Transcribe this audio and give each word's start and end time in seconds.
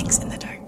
Mix 0.00 0.18
in 0.18 0.28
the 0.28 0.38
Dark. 0.38 0.60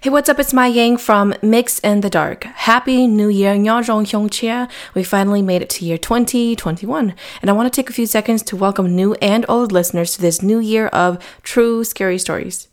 Hey, 0.00 0.10
what's 0.10 0.28
up? 0.28 0.40
It's 0.40 0.52
Mai 0.52 0.66
Yang 0.66 0.96
from 0.96 1.34
Mix 1.40 1.78
in 1.78 2.00
the 2.00 2.10
Dark. 2.10 2.42
Happy 2.42 3.06
New 3.06 3.28
Year, 3.28 3.54
Chia. 4.28 4.68
We 4.92 5.04
finally 5.04 5.40
made 5.40 5.62
it 5.62 5.70
to 5.70 5.84
year 5.84 5.98
2021, 5.98 7.14
and 7.42 7.48
I 7.48 7.52
want 7.52 7.72
to 7.72 7.76
take 7.76 7.90
a 7.90 7.92
few 7.92 8.06
seconds 8.06 8.42
to 8.42 8.56
welcome 8.56 8.96
new 8.96 9.14
and 9.22 9.46
old 9.48 9.70
listeners 9.70 10.16
to 10.16 10.20
this 10.20 10.42
new 10.42 10.58
year 10.58 10.88
of 10.88 11.24
true 11.44 11.84
scary 11.84 12.18
stories. 12.18 12.66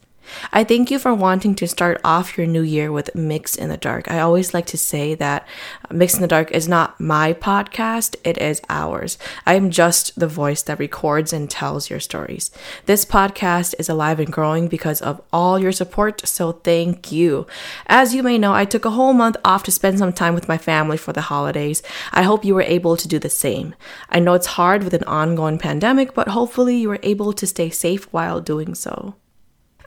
I 0.51 0.63
thank 0.63 0.91
you 0.91 0.99
for 0.99 1.13
wanting 1.13 1.55
to 1.55 1.67
start 1.67 1.99
off 2.03 2.37
your 2.37 2.47
new 2.47 2.61
year 2.61 2.91
with 2.91 3.15
Mix 3.15 3.55
in 3.55 3.69
the 3.69 3.77
Dark. 3.77 4.09
I 4.09 4.19
always 4.19 4.53
like 4.53 4.65
to 4.67 4.77
say 4.77 5.15
that 5.15 5.47
uh, 5.89 5.93
Mix 5.93 6.15
in 6.15 6.21
the 6.21 6.27
Dark 6.27 6.51
is 6.51 6.67
not 6.67 6.99
my 6.99 7.33
podcast, 7.33 8.15
it 8.23 8.37
is 8.37 8.61
ours. 8.69 9.17
I 9.45 9.55
am 9.55 9.69
just 9.69 10.19
the 10.19 10.27
voice 10.27 10.61
that 10.63 10.79
records 10.79 11.33
and 11.33 11.49
tells 11.49 11.89
your 11.89 11.99
stories. 11.99 12.51
This 12.85 13.05
podcast 13.05 13.75
is 13.79 13.89
alive 13.89 14.19
and 14.19 14.31
growing 14.31 14.67
because 14.67 15.01
of 15.01 15.21
all 15.31 15.59
your 15.59 15.71
support, 15.71 16.25
so 16.27 16.51
thank 16.51 17.11
you. 17.11 17.47
As 17.87 18.13
you 18.13 18.23
may 18.23 18.37
know, 18.37 18.53
I 18.53 18.65
took 18.65 18.85
a 18.85 18.91
whole 18.91 19.13
month 19.13 19.37
off 19.43 19.63
to 19.63 19.71
spend 19.71 19.99
some 19.99 20.13
time 20.13 20.35
with 20.35 20.47
my 20.47 20.57
family 20.57 20.97
for 20.97 21.13
the 21.13 21.21
holidays. 21.21 21.81
I 22.11 22.23
hope 22.23 22.45
you 22.45 22.55
were 22.55 22.61
able 22.61 22.97
to 22.97 23.07
do 23.07 23.19
the 23.19 23.29
same. 23.29 23.75
I 24.09 24.19
know 24.19 24.33
it's 24.33 24.47
hard 24.47 24.83
with 24.83 24.93
an 24.93 25.03
ongoing 25.03 25.57
pandemic, 25.57 26.13
but 26.13 26.29
hopefully 26.29 26.77
you 26.77 26.89
were 26.89 26.99
able 27.03 27.33
to 27.33 27.47
stay 27.47 27.69
safe 27.69 28.11
while 28.11 28.41
doing 28.41 28.75
so. 28.75 29.15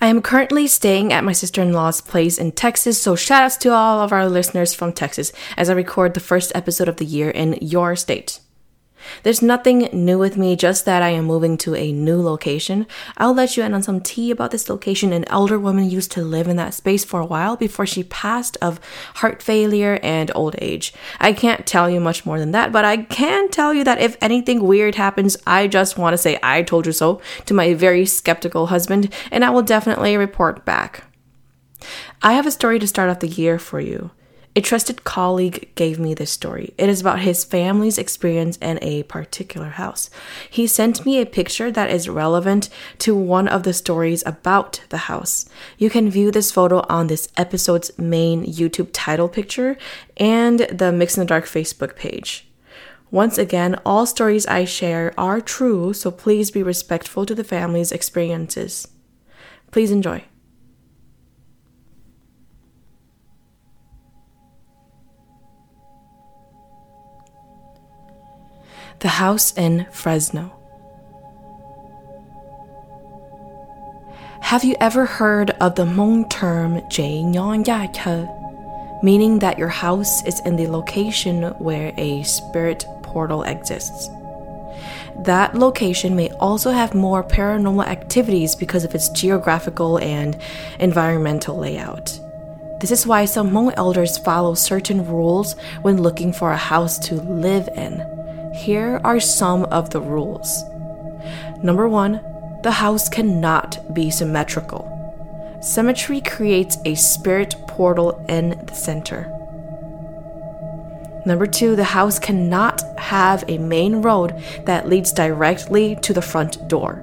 I 0.00 0.06
am 0.06 0.22
currently 0.22 0.68
staying 0.68 1.12
at 1.12 1.24
my 1.24 1.32
sister 1.32 1.60
in 1.60 1.72
law's 1.72 2.00
place 2.00 2.38
in 2.38 2.52
Texas, 2.52 3.02
so 3.02 3.16
shout 3.16 3.42
outs 3.42 3.56
to 3.58 3.72
all 3.72 4.00
of 4.00 4.12
our 4.12 4.28
listeners 4.28 4.72
from 4.72 4.92
Texas 4.92 5.32
as 5.56 5.68
I 5.68 5.72
record 5.72 6.14
the 6.14 6.20
first 6.20 6.52
episode 6.54 6.88
of 6.88 6.96
the 6.96 7.04
year 7.04 7.30
in 7.30 7.58
your 7.60 7.96
state. 7.96 8.38
There's 9.22 9.42
nothing 9.42 9.88
new 9.92 10.18
with 10.18 10.36
me, 10.36 10.56
just 10.56 10.84
that 10.84 11.02
I 11.02 11.10
am 11.10 11.24
moving 11.24 11.56
to 11.58 11.74
a 11.74 11.92
new 11.92 12.20
location. 12.20 12.86
I'll 13.16 13.34
let 13.34 13.56
you 13.56 13.62
in 13.62 13.74
on 13.74 13.82
some 13.82 14.00
tea 14.00 14.30
about 14.30 14.50
this 14.50 14.68
location. 14.68 15.12
An 15.12 15.28
elder 15.28 15.58
woman 15.58 15.88
used 15.88 16.10
to 16.12 16.22
live 16.22 16.48
in 16.48 16.56
that 16.56 16.74
space 16.74 17.04
for 17.04 17.20
a 17.20 17.26
while 17.26 17.56
before 17.56 17.86
she 17.86 18.02
passed 18.04 18.56
of 18.60 18.80
heart 19.16 19.42
failure 19.42 19.98
and 20.02 20.30
old 20.34 20.56
age. 20.58 20.92
I 21.20 21.32
can't 21.32 21.66
tell 21.66 21.88
you 21.88 22.00
much 22.00 22.26
more 22.26 22.38
than 22.38 22.52
that, 22.52 22.72
but 22.72 22.84
I 22.84 22.98
can 22.98 23.50
tell 23.50 23.72
you 23.72 23.84
that 23.84 24.00
if 24.00 24.16
anything 24.20 24.64
weird 24.64 24.94
happens, 24.94 25.36
I 25.46 25.66
just 25.66 25.98
want 25.98 26.14
to 26.14 26.18
say 26.18 26.38
I 26.42 26.62
told 26.62 26.86
you 26.86 26.92
so 26.92 27.20
to 27.46 27.54
my 27.54 27.74
very 27.74 28.06
skeptical 28.06 28.66
husband, 28.66 29.12
and 29.30 29.44
I 29.44 29.50
will 29.50 29.62
definitely 29.62 30.16
report 30.16 30.64
back. 30.64 31.04
I 32.22 32.32
have 32.32 32.46
a 32.46 32.50
story 32.50 32.78
to 32.78 32.86
start 32.86 33.10
off 33.10 33.20
the 33.20 33.28
year 33.28 33.58
for 33.58 33.80
you. 33.80 34.10
A 34.58 34.60
trusted 34.60 35.04
colleague 35.04 35.72
gave 35.76 36.00
me 36.00 36.14
this 36.14 36.32
story. 36.32 36.74
It 36.76 36.88
is 36.88 37.00
about 37.00 37.20
his 37.20 37.44
family's 37.44 37.96
experience 37.96 38.56
in 38.56 38.80
a 38.82 39.04
particular 39.04 39.68
house. 39.68 40.10
He 40.50 40.66
sent 40.66 41.06
me 41.06 41.20
a 41.20 41.26
picture 41.26 41.70
that 41.70 41.90
is 41.90 42.08
relevant 42.08 42.68
to 42.98 43.14
one 43.14 43.46
of 43.46 43.62
the 43.62 43.72
stories 43.72 44.24
about 44.26 44.82
the 44.88 45.06
house. 45.06 45.48
You 45.78 45.90
can 45.90 46.10
view 46.10 46.32
this 46.32 46.50
photo 46.50 46.84
on 46.88 47.06
this 47.06 47.28
episode's 47.36 47.96
main 48.00 48.44
YouTube 48.44 48.90
title 48.92 49.28
picture 49.28 49.78
and 50.16 50.58
the 50.72 50.90
Mix 50.90 51.16
in 51.16 51.20
the 51.20 51.26
Dark 51.26 51.44
Facebook 51.44 51.94
page. 51.94 52.48
Once 53.12 53.38
again, 53.38 53.80
all 53.86 54.06
stories 54.06 54.44
I 54.48 54.64
share 54.64 55.14
are 55.16 55.40
true, 55.40 55.92
so 55.92 56.10
please 56.10 56.50
be 56.50 56.64
respectful 56.64 57.24
to 57.26 57.34
the 57.36 57.44
family's 57.44 57.92
experiences. 57.92 58.88
Please 59.70 59.92
enjoy. 59.92 60.24
The 69.00 69.08
house 69.08 69.56
in 69.56 69.86
Fresno. 69.92 70.52
Have 74.40 74.64
you 74.64 74.74
ever 74.80 75.06
heard 75.06 75.50
of 75.60 75.76
the 75.76 75.84
Hmong 75.84 76.28
term 76.30 76.80
meaning 79.02 79.38
that 79.38 79.58
your 79.58 79.68
house 79.68 80.24
is 80.24 80.40
in 80.40 80.56
the 80.56 80.66
location 80.66 81.44
where 81.58 81.92
a 81.96 82.24
spirit 82.24 82.84
portal 83.02 83.44
exists? 83.44 84.08
That 85.24 85.54
location 85.54 86.16
may 86.16 86.30
also 86.40 86.72
have 86.72 86.94
more 86.94 87.22
paranormal 87.22 87.86
activities 87.86 88.56
because 88.56 88.82
of 88.82 88.94
its 88.96 89.10
geographical 89.10 89.98
and 89.98 90.36
environmental 90.80 91.56
layout. 91.56 92.18
This 92.80 92.90
is 92.90 93.06
why 93.06 93.26
some 93.26 93.50
Hmong 93.50 93.74
elders 93.76 94.18
follow 94.18 94.54
certain 94.54 95.06
rules 95.06 95.54
when 95.82 96.02
looking 96.02 96.32
for 96.32 96.50
a 96.50 96.56
house 96.56 96.98
to 97.08 97.14
live 97.14 97.68
in. 97.76 98.17
Here 98.58 99.00
are 99.04 99.20
some 99.20 99.66
of 99.66 99.90
the 99.90 100.00
rules. 100.00 100.64
Number 101.62 101.88
one, 101.88 102.20
the 102.64 102.72
house 102.72 103.08
cannot 103.08 103.94
be 103.94 104.10
symmetrical. 104.10 104.82
Symmetry 105.62 106.20
creates 106.20 106.76
a 106.84 106.96
spirit 106.96 107.54
portal 107.68 108.24
in 108.28 108.60
the 108.66 108.74
center. 108.74 109.32
Number 111.24 111.46
two, 111.46 111.76
the 111.76 111.84
house 111.84 112.18
cannot 112.18 112.82
have 112.98 113.44
a 113.46 113.58
main 113.58 114.02
road 114.02 114.42
that 114.64 114.88
leads 114.88 115.12
directly 115.12 115.94
to 116.02 116.12
the 116.12 116.20
front 116.20 116.66
door. 116.66 117.00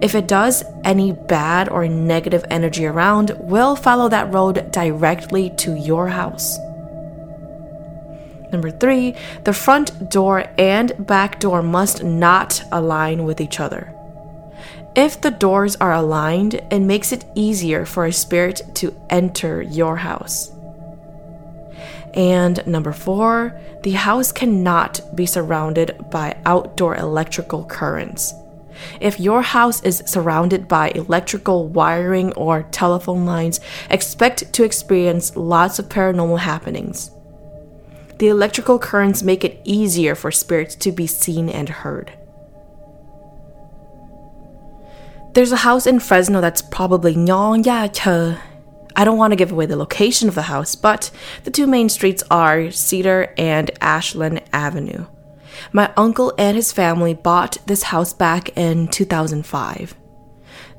If 0.00 0.14
it 0.14 0.28
does, 0.28 0.62
any 0.84 1.10
bad 1.10 1.68
or 1.68 1.88
negative 1.88 2.44
energy 2.48 2.86
around 2.86 3.32
will 3.40 3.74
follow 3.74 4.08
that 4.10 4.32
road 4.32 4.70
directly 4.70 5.50
to 5.56 5.74
your 5.74 6.06
house. 6.06 6.60
Number 8.52 8.70
three, 8.70 9.14
the 9.44 9.52
front 9.52 10.10
door 10.10 10.44
and 10.58 11.06
back 11.06 11.40
door 11.40 11.62
must 11.62 12.02
not 12.02 12.62
align 12.72 13.24
with 13.24 13.40
each 13.40 13.60
other. 13.60 13.94
If 14.96 15.20
the 15.20 15.30
doors 15.30 15.76
are 15.76 15.92
aligned, 15.92 16.54
it 16.54 16.80
makes 16.80 17.12
it 17.12 17.24
easier 17.36 17.86
for 17.86 18.06
a 18.06 18.12
spirit 18.12 18.62
to 18.74 18.94
enter 19.08 19.62
your 19.62 19.96
house. 19.96 20.50
And 22.14 22.66
number 22.66 22.92
four, 22.92 23.58
the 23.84 23.92
house 23.92 24.32
cannot 24.32 25.00
be 25.14 25.26
surrounded 25.26 26.10
by 26.10 26.36
outdoor 26.44 26.96
electrical 26.96 27.64
currents. 27.64 28.34
If 29.00 29.20
your 29.20 29.42
house 29.42 29.82
is 29.82 30.02
surrounded 30.06 30.66
by 30.66 30.90
electrical 30.90 31.68
wiring 31.68 32.32
or 32.32 32.64
telephone 32.72 33.26
lines, 33.26 33.60
expect 33.90 34.52
to 34.54 34.64
experience 34.64 35.36
lots 35.36 35.78
of 35.78 35.88
paranormal 35.88 36.40
happenings. 36.40 37.10
The 38.20 38.28
electrical 38.28 38.78
currents 38.78 39.22
make 39.22 39.44
it 39.44 39.62
easier 39.64 40.14
for 40.14 40.30
spirits 40.30 40.74
to 40.74 40.92
be 40.92 41.06
seen 41.06 41.48
and 41.48 41.70
heard. 41.70 42.12
There's 45.32 45.52
a 45.52 45.64
house 45.64 45.86
in 45.86 46.00
Fresno 46.00 46.42
that's 46.42 46.60
probably 46.60 47.14
I 47.16 49.04
don't 49.06 49.16
want 49.16 49.32
to 49.32 49.36
give 49.36 49.52
away 49.52 49.64
the 49.64 49.76
location 49.76 50.28
of 50.28 50.34
the 50.34 50.42
house, 50.42 50.74
but 50.74 51.10
the 51.44 51.50
two 51.50 51.66
main 51.66 51.88
streets 51.88 52.22
are 52.30 52.70
Cedar 52.70 53.32
and 53.38 53.70
Ashland 53.80 54.42
Avenue. 54.52 55.06
My 55.72 55.90
uncle 55.96 56.34
and 56.36 56.56
his 56.56 56.72
family 56.72 57.14
bought 57.14 57.56
this 57.64 57.84
house 57.84 58.12
back 58.12 58.54
in 58.54 58.88
2005. 58.88 59.94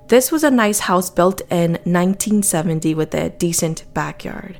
This 0.10 0.32
was 0.32 0.44
a 0.44 0.52
nice 0.52 0.82
house 0.82 1.10
built 1.10 1.42
in 1.50 1.72
1970 1.86 2.94
with 2.94 3.16
a 3.16 3.32
decent 3.32 3.92
backyard 3.96 4.60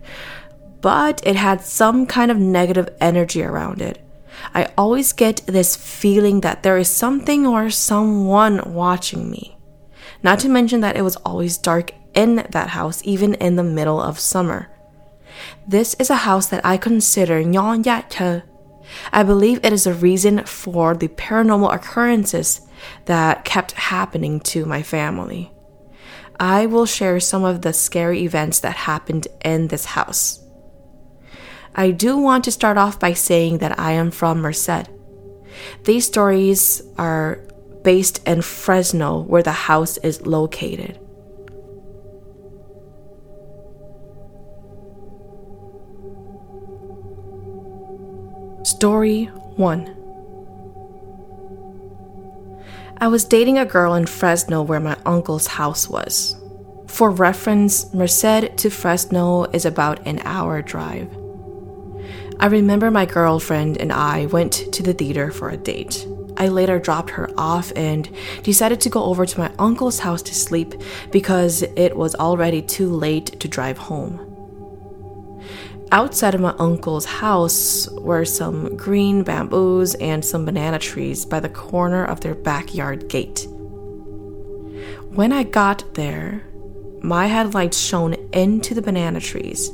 but 0.82 1.22
it 1.26 1.36
had 1.36 1.62
some 1.62 2.06
kind 2.06 2.32
of 2.32 2.38
negative 2.38 2.90
energy 3.00 3.44
around 3.44 3.82
it. 3.82 4.04
I 4.54 4.72
always 4.78 5.14
get 5.14 5.46
this 5.46 5.76
feeling 5.76 6.42
that 6.42 6.64
there 6.64 6.78
is 6.78 6.90
something 6.90 7.46
or 7.46 7.70
someone 7.70 8.74
watching 8.74 9.30
me. 9.30 9.58
Not 10.24 10.40
to 10.40 10.50
mention 10.50 10.82
that 10.82 10.96
it 10.96 11.04
was 11.04 11.16
always 11.18 11.58
dark 11.58 11.92
in 12.14 12.48
that 12.50 12.70
house, 12.70 13.02
even 13.04 13.36
in 13.36 13.56
the 13.56 13.64
middle 13.64 14.02
of 14.02 14.20
summer. 14.20 14.70
This 15.68 15.94
is 15.96 16.10
a 16.10 16.16
house 16.28 16.48
that 16.48 16.66
I 16.66 16.78
consider 16.78 17.40
I 19.14 19.24
believe 19.24 19.60
it 19.64 19.74
is 19.74 19.88
a 19.88 19.94
reason 19.94 20.44
for 20.46 20.96
the 20.96 21.08
paranormal 21.08 21.74
occurrences 21.74 22.62
that 23.06 23.46
kept 23.46 23.72
happening 23.74 24.40
to 24.42 24.66
my 24.66 24.84
family. 24.84 25.52
I 26.40 26.66
will 26.66 26.86
share 26.86 27.20
some 27.20 27.44
of 27.44 27.62
the 27.62 27.72
scary 27.72 28.24
events 28.24 28.60
that 28.62 28.76
happened 28.76 29.28
in 29.46 29.68
this 29.68 29.86
house. 29.86 30.41
I 31.74 31.92
do 31.92 32.18
want 32.18 32.44
to 32.46 32.52
start 32.52 32.78
off 32.78 33.00
by 33.00 33.14
saying 33.14 33.60
that 33.60 33.80
I 33.80 33.94
am 33.94 34.12
from 34.12 34.42
Merced. 34.42 34.90
These 35.84 36.06
stories 36.06 36.82
are 36.98 37.40
based 37.84 38.26
in 38.28 38.42
Fresno, 38.42 39.22
where 39.22 39.44
the 39.44 39.52
house 39.52 39.98
is 39.98 40.26
located. 40.26 41.00
Story 48.64 49.26
1 49.26 49.98
I 52.98 53.08
was 53.08 53.26
dating 53.26 53.58
a 53.58 53.66
girl 53.66 53.96
in 53.96 54.06
Fresno 54.06 54.62
where 54.62 54.80
my 54.80 54.96
uncle's 55.06 55.48
house 55.48 55.88
was. 55.90 56.36
For 56.88 57.10
reference, 57.10 57.92
Merced 57.94 58.58
to 58.58 58.70
Fresno 58.70 59.46
is 59.46 59.66
about 59.66 60.06
an 60.06 60.22
hour 60.24 60.62
drive. 60.62 61.10
I 62.42 62.48
remember 62.48 62.90
my 62.90 63.06
girlfriend 63.06 63.78
and 63.78 63.94
I 63.94 64.26
went 64.26 64.74
to 64.74 64.82
the 64.82 64.96
theater 64.96 65.30
for 65.30 65.52
a 65.52 65.58
date. 65.58 66.08
I 66.38 66.48
later 66.48 66.80
dropped 66.80 67.12
her 67.12 67.30
off 67.38 67.72
and 67.76 68.10
decided 68.42 68.82
to 68.82 68.90
go 68.90 69.04
over 69.04 69.28
to 69.28 69.40
my 69.40 69.52
uncle's 69.60 70.00
house 70.00 70.24
to 70.24 70.34
sleep 70.34 70.74
because 71.12 71.62
it 71.62 71.96
was 71.96 72.16
already 72.16 72.64
too 72.64 72.90
late 72.90 73.40
to 73.42 73.48
drive 73.48 73.78
home. 73.78 74.28
Outside 75.92 76.34
of 76.34 76.42
my 76.42 76.56
uncle's 76.58 77.06
house 77.06 77.88
were 77.92 78.26
some 78.26 78.76
green 78.76 79.22
bamboos 79.22 79.94
and 79.96 80.26
some 80.26 80.44
banana 80.44 80.80
trees 80.80 81.28
by 81.28 81.42
the 81.42 81.50
corner 81.50 82.06
of 82.06 82.22
their 82.22 82.34
backyard 82.34 83.08
gate. 83.08 83.46
When 85.14 85.32
I 85.32 85.44
got 85.44 85.94
there, 85.94 86.44
my 87.04 87.28
headlights 87.28 87.80
shone 87.80 88.16
into 88.34 88.74
the 88.74 88.82
banana 88.82 89.20
trees. 89.20 89.70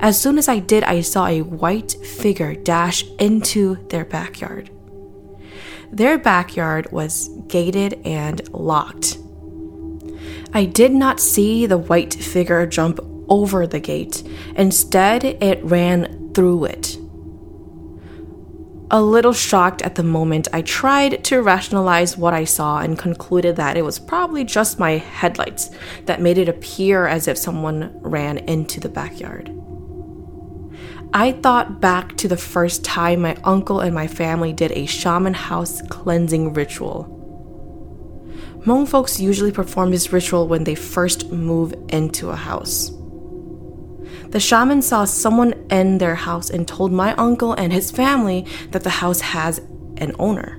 As 0.00 0.20
soon 0.20 0.38
as 0.38 0.48
I 0.48 0.58
did, 0.58 0.84
I 0.84 1.00
saw 1.00 1.26
a 1.26 1.42
white 1.42 1.92
figure 1.92 2.54
dash 2.54 3.04
into 3.18 3.76
their 3.88 4.04
backyard. 4.04 4.70
Their 5.90 6.18
backyard 6.18 6.90
was 6.90 7.28
gated 7.48 8.00
and 8.04 8.48
locked. 8.52 9.18
I 10.54 10.64
did 10.64 10.92
not 10.92 11.20
see 11.20 11.66
the 11.66 11.78
white 11.78 12.14
figure 12.14 12.66
jump 12.66 13.00
over 13.28 13.66
the 13.66 13.80
gate. 13.80 14.22
Instead, 14.56 15.24
it 15.24 15.62
ran 15.64 16.32
through 16.34 16.66
it. 16.66 16.98
A 18.90 19.00
little 19.00 19.32
shocked 19.32 19.80
at 19.80 19.94
the 19.94 20.02
moment, 20.02 20.48
I 20.52 20.60
tried 20.60 21.24
to 21.24 21.40
rationalize 21.40 22.18
what 22.18 22.34
I 22.34 22.44
saw 22.44 22.80
and 22.80 22.98
concluded 22.98 23.56
that 23.56 23.78
it 23.78 23.82
was 23.82 23.98
probably 23.98 24.44
just 24.44 24.78
my 24.78 24.98
headlights 24.98 25.70
that 26.04 26.20
made 26.20 26.36
it 26.36 26.50
appear 26.50 27.06
as 27.06 27.26
if 27.26 27.38
someone 27.38 27.90
ran 28.02 28.36
into 28.36 28.80
the 28.80 28.90
backyard. 28.90 29.61
I 31.14 31.32
thought 31.32 31.78
back 31.78 32.16
to 32.18 32.28
the 32.28 32.38
first 32.38 32.84
time 32.84 33.20
my 33.20 33.36
uncle 33.44 33.80
and 33.80 33.94
my 33.94 34.06
family 34.06 34.54
did 34.54 34.72
a 34.72 34.86
shaman 34.86 35.34
house 35.34 35.82
cleansing 35.88 36.54
ritual. 36.54 37.18
Hmong 38.64 38.88
folks 38.88 39.20
usually 39.20 39.52
perform 39.52 39.90
this 39.90 40.10
ritual 40.10 40.48
when 40.48 40.64
they 40.64 40.74
first 40.74 41.30
move 41.30 41.74
into 41.90 42.30
a 42.30 42.36
house. 42.36 42.90
The 44.28 44.40
shaman 44.40 44.80
saw 44.80 45.04
someone 45.04 45.52
in 45.68 45.98
their 45.98 46.14
house 46.14 46.48
and 46.48 46.66
told 46.66 46.92
my 46.92 47.12
uncle 47.16 47.52
and 47.52 47.74
his 47.74 47.90
family 47.90 48.46
that 48.70 48.82
the 48.82 48.88
house 48.88 49.20
has 49.20 49.58
an 49.98 50.16
owner. 50.18 50.58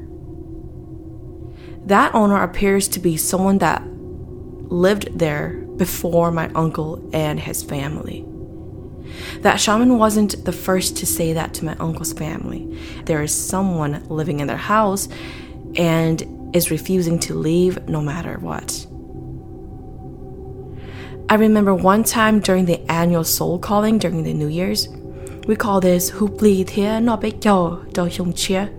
That 1.88 2.14
owner 2.14 2.44
appears 2.44 2.88
to 2.90 3.00
be 3.00 3.18
someone 3.18 3.58
that 3.58 3.82
lived 3.88 5.18
there 5.18 5.66
before 5.78 6.30
my 6.30 6.50
uncle 6.50 7.10
and 7.12 7.40
his 7.40 7.64
family. 7.64 8.24
That 9.42 9.60
shaman 9.60 9.98
wasn't 9.98 10.46
the 10.46 10.52
first 10.52 10.98
to 10.98 11.06
say 11.06 11.34
that 11.34 11.54
to 11.56 11.66
my 11.66 11.76
uncle's 11.80 12.14
family. 12.14 12.80
There 13.06 13.22
is 13.22 13.34
someone 13.34 14.04
living 14.10 14.40
in 14.40 14.48
their 14.48 14.58
house 14.58 15.08
and 15.76 16.52
is 16.56 16.72
refusing 16.72 17.20
to 17.20 17.34
leave 17.34 17.88
no 17.88 18.02
matter 18.02 18.38
what. 18.40 18.86
I 21.30 21.36
remember 21.36 21.74
one 21.74 22.04
time 22.04 22.42
during 22.42 22.66
the 22.66 22.80
annual 22.92 23.24
soul 23.24 23.58
calling 23.58 23.98
during 23.98 24.24
the 24.24 24.34
New 24.34 24.48
Year's, 24.48 24.88
we 25.48 25.56
call 25.56 25.82
this 25.82 26.12
Hupli 26.12 26.66
Thia 26.68 27.02
No 27.02 28.32
Chia. 28.34 28.72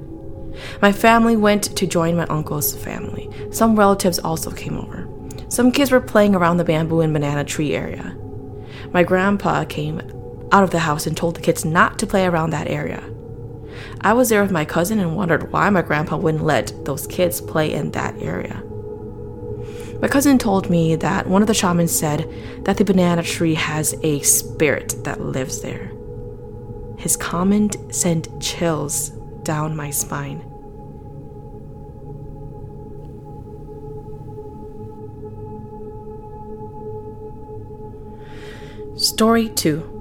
My 0.81 0.92
family 0.92 1.36
went 1.36 1.76
to 1.76 1.86
join 1.86 2.16
my 2.16 2.26
uncle's 2.26 2.75
family. 2.76 3.28
Some 3.50 3.76
relatives 3.76 4.19
also 4.20 4.50
came 4.50 4.78
over. 4.78 5.08
Some 5.48 5.72
kids 5.72 5.90
were 5.90 6.00
playing 6.00 6.34
around 6.34 6.58
the 6.58 6.64
bamboo 6.64 7.00
and 7.00 7.12
banana 7.12 7.44
tree 7.44 7.75
area. 7.75 8.16
My 8.92 9.02
grandpa 9.02 9.64
came 9.64 10.00
out 10.55 10.62
of 10.62 10.71
the 10.71 10.79
house 10.79 11.05
and 11.09 11.17
told 11.17 11.35
the 11.35 11.41
kids 11.41 11.65
not 11.65 11.99
to 11.99 12.06
play 12.06 12.25
around 12.25 12.51
that 12.51 12.69
area. 12.69 13.03
I 14.01 14.12
was 14.12 14.29
there 14.29 14.41
with 14.41 14.53
my 14.53 14.65
cousin 14.65 15.01
and 15.01 15.17
wondered 15.17 15.51
why 15.51 15.69
my 15.69 15.83
grandpa 15.83 16.17
wouldn't 16.17 16.45
let 16.45 16.85
those 16.85 17.09
kids 17.09 17.41
play 17.41 17.73
in 17.73 17.91
that 17.91 18.17
area. 18.23 18.62
My 20.01 20.06
cousin 20.06 20.39
told 20.39 20.71
me 20.71 20.95
that 20.95 21.27
one 21.27 21.43
of 21.43 21.49
the 21.49 21.55
shamans 21.55 21.91
said 21.91 22.33
that 22.65 22.77
the 22.77 22.85
banana 22.85 23.25
tree 23.25 23.55
has 23.55 23.97
a 24.05 24.21
spirit 24.21 24.95
that 25.03 25.21
lives 25.21 25.61
there. 25.61 25.91
His 26.99 27.17
comment 27.17 27.77
sent 27.93 28.29
chills 28.41 29.09
down 29.43 29.75
my 29.75 29.91
spine. 29.91 30.41
Story 38.97 39.49
2 39.49 39.94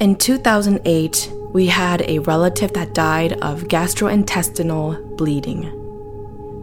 In 0.00 0.16
2008, 0.16 1.30
we 1.52 1.66
had 1.66 2.00
a 2.08 2.20
relative 2.20 2.72
that 2.72 2.94
died 2.94 3.34
of 3.42 3.64
gastrointestinal 3.64 5.18
bleeding. 5.18 5.64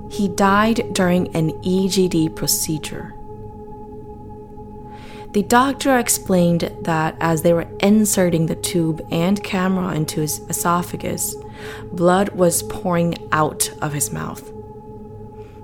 He 0.09 0.27
died 0.27 0.91
during 0.93 1.27
an 1.35 1.51
EGD 1.61 2.35
procedure. 2.35 3.13
The 5.33 5.43
doctor 5.43 5.99
explained 5.99 6.71
that 6.81 7.15
as 7.19 7.43
they 7.43 7.53
were 7.53 7.67
inserting 7.79 8.47
the 8.47 8.55
tube 8.55 9.05
and 9.11 9.43
camera 9.43 9.93
into 9.93 10.21
his 10.21 10.39
esophagus, 10.49 11.35
blood 11.91 12.29
was 12.29 12.63
pouring 12.63 13.13
out 13.31 13.69
of 13.83 13.93
his 13.93 14.11
mouth. 14.11 14.51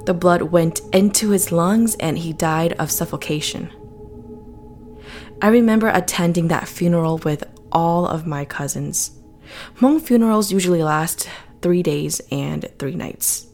The 0.05 0.13
blood 0.13 0.43
went 0.43 0.81
into 0.93 1.31
his 1.31 1.51
lungs 1.51 1.95
and 1.95 2.19
he 2.19 2.33
died 2.33 2.73
of 2.73 2.91
suffocation. 2.91 3.71
I 5.41 5.47
remember 5.47 5.87
attending 5.87 6.49
that 6.49 6.67
funeral 6.67 7.17
with 7.17 7.43
all 7.73 8.07
of 8.07 8.25
my 8.25 8.45
cousins. 8.45 9.11
Hmong 9.79 10.01
funerals 10.01 10.51
usually 10.51 10.83
last 10.83 11.29
three 11.61 11.83
days 11.83 12.21
and 12.31 12.69
three 12.79 12.95
nights. 12.95 13.47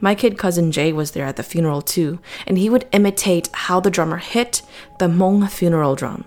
My 0.00 0.14
kid 0.14 0.38
cousin 0.38 0.72
Jay 0.72 0.92
was 0.92 1.10
there 1.10 1.26
at 1.26 1.36
the 1.36 1.42
funeral 1.42 1.82
too, 1.82 2.20
and 2.46 2.56
he 2.56 2.70
would 2.70 2.88
imitate 2.92 3.50
how 3.52 3.80
the 3.80 3.90
drummer 3.90 4.16
hit 4.16 4.62
the 4.98 5.08
Hmong 5.08 5.50
funeral 5.50 5.94
drum. 5.94 6.24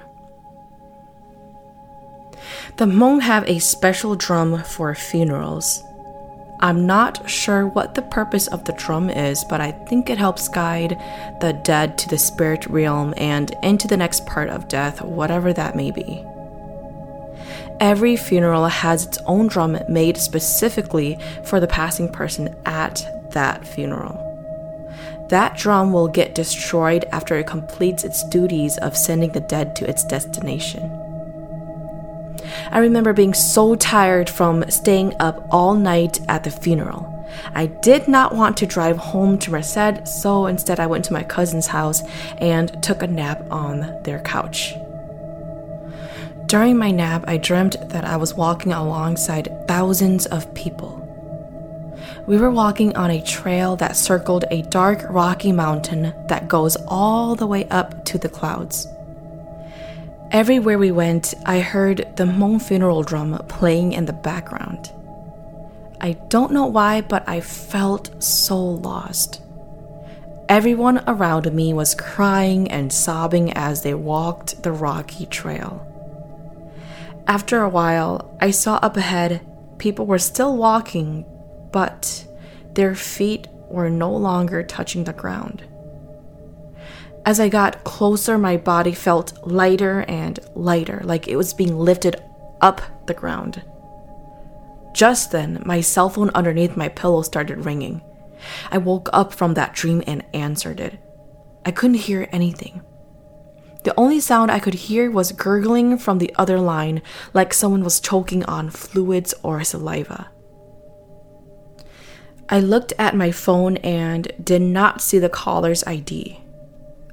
The 2.78 2.86
Hmong 2.86 3.22
have 3.22 3.48
a 3.48 3.60
special 3.60 4.16
drum 4.16 4.64
for 4.64 4.94
funerals. 4.94 5.82
I'm 6.60 6.86
not 6.86 7.30
sure 7.30 7.68
what 7.68 7.94
the 7.94 8.02
purpose 8.04 8.48
of 8.48 8.64
the 8.64 8.74
drum 8.74 9.10
is, 9.10 9.44
but 9.44 9.60
I 9.60 9.72
think 9.72 10.10
it 10.10 10.18
helps 10.18 10.48
guide 10.48 10.98
the 11.42 11.60
dead 11.64 11.98
to 11.98 12.10
the 12.10 12.18
spirit 12.18 12.66
realm 12.68 13.14
and 13.18 13.56
into 13.64 13.88
the 13.88 13.98
next 13.98 14.26
part 14.26 14.50
of 14.50 14.68
death, 14.68 15.02
whatever 15.02 15.52
that 15.52 15.76
may 15.76 15.92
be. 15.92 16.24
Every 17.80 18.16
funeral 18.16 18.68
has 18.68 19.06
its 19.06 19.18
own 19.26 19.48
drum 19.48 19.78
made 19.90 20.18
specifically 20.18 21.18
for 21.44 21.60
the 21.60 21.68
passing 21.68 22.10
person 22.10 22.56
at 22.66 23.06
that 23.32 23.68
funeral. 23.68 24.30
That 25.30 25.58
drum 25.58 25.92
will 25.92 26.08
get 26.08 26.36
destroyed 26.36 27.06
after 27.12 27.36
it 27.38 27.48
completes 27.48 28.04
its 28.04 28.24
duties 28.30 28.78
of 28.78 28.96
sending 28.96 29.32
the 29.32 29.40
dead 29.40 29.76
to 29.78 29.90
its 29.90 30.04
destination. 30.04 30.92
I 32.72 32.80
remember 32.80 33.14
being 33.14 33.34
so 33.34 33.76
tired 33.76 34.30
from 34.30 34.70
staying 34.70 35.16
up 35.20 35.48
all 35.50 35.76
night 35.76 36.20
at 36.28 36.44
the 36.44 36.52
funeral. 36.52 37.10
I 37.56 37.68
did 37.68 38.08
not 38.08 38.36
want 38.36 38.58
to 38.58 38.68
drive 38.68 38.98
home 38.98 39.40
to 39.40 39.52
Merced, 39.52 40.08
so 40.08 40.46
instead 40.46 40.80
I 40.80 40.88
went 40.88 41.06
to 41.06 41.14
my 41.14 41.24
cousin's 41.24 41.68
house 41.68 42.04
and 42.38 42.82
took 42.84 43.02
a 43.02 43.08
nap 43.08 43.44
on 43.50 44.04
their 44.04 44.20
couch. 44.20 44.76
During 46.46 46.78
my 46.78 46.92
nap, 46.92 47.24
I 47.28 47.38
dreamt 47.38 47.78
that 47.90 48.06
I 48.06 48.18
was 48.18 48.36
walking 48.36 48.74
alongside 48.74 49.68
thousands 49.68 50.26
of 50.28 50.54
people. 50.54 51.00
We 52.28 52.38
were 52.38 52.52
walking 52.52 52.96
on 52.96 53.12
a 53.12 53.24
trail 53.24 53.76
that 53.78 53.98
circled 53.98 54.46
a 54.52 54.62
dark 54.64 55.04
rocky 55.10 55.52
mountain 55.52 56.14
that 56.28 56.48
goes 56.48 56.76
all 56.88 57.36
the 57.36 57.48
way 57.48 57.68
up 57.70 58.06
to 58.06 58.18
the 58.18 58.30
clouds. 58.30 58.88
Everywhere 60.32 60.80
we 60.80 60.92
went, 60.92 61.34
I 61.46 61.60
heard 61.60 62.08
the 62.16 62.26
Hmong 62.26 62.62
funeral 62.62 63.04
drum 63.04 63.38
playing 63.48 63.94
in 63.94 64.06
the 64.06 64.14
background. 64.14 64.92
I 66.02 66.14
don't 66.30 66.52
know 66.52 66.66
why, 66.66 67.02
but 67.02 67.28
I 67.28 67.40
felt 67.40 68.22
so 68.22 68.58
lost. 68.58 69.42
Everyone 70.50 71.04
around 71.08 71.52
me 71.54 71.74
was 71.74 71.96
crying 71.96 72.70
and 72.70 72.92
sobbing 72.92 73.54
as 73.54 73.84
they 73.84 73.94
walked 73.94 74.64
the 74.64 74.72
rocky 74.72 75.26
trail. 75.26 75.88
After 77.28 77.62
a 77.62 77.70
while, 77.70 78.38
I 78.42 78.52
saw 78.52 78.76
up 78.76 78.98
ahead 78.98 79.46
people 79.78 80.06
were 80.06 80.20
still 80.20 80.56
walking, 80.56 81.26
but 81.72 82.26
their 82.74 82.96
feet 82.96 83.48
were 83.70 83.90
no 83.90 84.16
longer 84.16 84.64
touching 84.64 85.04
the 85.04 85.14
ground. 85.14 85.64
As 87.26 87.40
I 87.40 87.50
got 87.50 87.84
closer, 87.84 88.38
my 88.38 88.58
body 88.58 88.94
felt 88.94 89.46
lighter 89.48 90.06
and 90.08 90.40
lighter, 90.56 91.02
like 91.04 91.28
it 91.28 91.38
was 91.38 91.54
being 91.54 91.78
lifted 91.78 92.16
up 92.62 92.82
the 93.08 93.14
ground. 93.14 93.64
Just 94.94 95.32
then, 95.32 95.62
my 95.66 95.82
cell 95.82 96.10
phone 96.10 96.30
underneath 96.32 96.78
my 96.78 96.90
pillow 96.90 97.22
started 97.22 97.66
ringing. 97.66 98.02
I 98.72 98.78
woke 98.78 99.10
up 99.12 99.34
from 99.34 99.54
that 99.54 99.74
dream 99.74 100.04
and 100.06 100.24
answered 100.34 100.80
it. 100.80 101.00
I 101.66 101.72
couldn't 101.72 101.96
hear 101.96 102.28
anything. 102.32 102.82
The 103.84 103.94
only 103.98 104.20
sound 104.20 104.50
I 104.50 104.60
could 104.60 104.74
hear 104.74 105.12
was 105.12 105.32
gurgling 105.32 105.98
from 105.98 106.20
the 106.20 106.34
other 106.38 106.60
line, 106.60 107.02
like 107.34 107.54
someone 107.54 107.84
was 107.84 108.00
choking 108.00 108.46
on 108.46 108.70
fluids 108.70 109.34
or 109.44 109.64
saliva. 109.64 110.30
I 112.50 112.60
looked 112.60 112.94
at 112.98 113.16
my 113.16 113.32
phone 113.32 113.78
and 113.78 114.32
did 114.42 114.62
not 114.62 115.02
see 115.02 115.20
the 115.20 115.30
caller's 115.30 115.84
ID. 115.86 116.40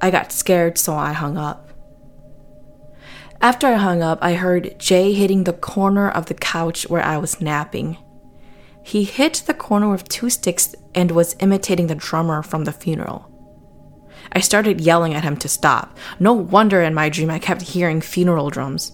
I 0.01 0.11
got 0.11 0.33
scared, 0.33 0.79
so 0.79 0.95
I 0.95 1.13
hung 1.13 1.37
up. 1.37 1.71
After 3.41 3.67
I 3.69 3.75
hung 3.77 4.03
up, 4.03 4.19
I 4.21 4.35
heard 4.35 4.79
Jay 4.79 5.13
hitting 5.13 5.45
the 5.45 5.53
corner 5.53 6.11
of 6.11 6.27
the 6.27 6.35
couch 6.35 6.89
where 6.89 7.03
I 7.03 7.17
was 7.17 7.41
napping. 7.41 7.97
He 8.83 9.05
hit 9.05 9.45
the 9.47 9.55
corner 9.55 9.89
with 9.91 10.09
two 10.09 10.31
sticks 10.31 10.75
and 10.95 11.11
was 11.11 11.37
imitating 11.41 11.87
the 11.87 11.95
drummer 11.95 12.43
from 12.43 12.65
the 12.65 12.73
funeral. 12.73 13.30
I 14.33 14.41
started 14.41 14.81
yelling 14.81 15.15
at 15.15 15.25
him 15.25 15.37
to 15.39 15.49
stop. 15.49 15.97
No 16.19 16.33
wonder 16.33 16.83
in 16.83 16.95
my 16.95 17.09
dream 17.09 17.31
I 17.31 17.39
kept 17.39 17.63
hearing 17.63 18.01
funeral 18.01 18.51
drums. 18.51 18.93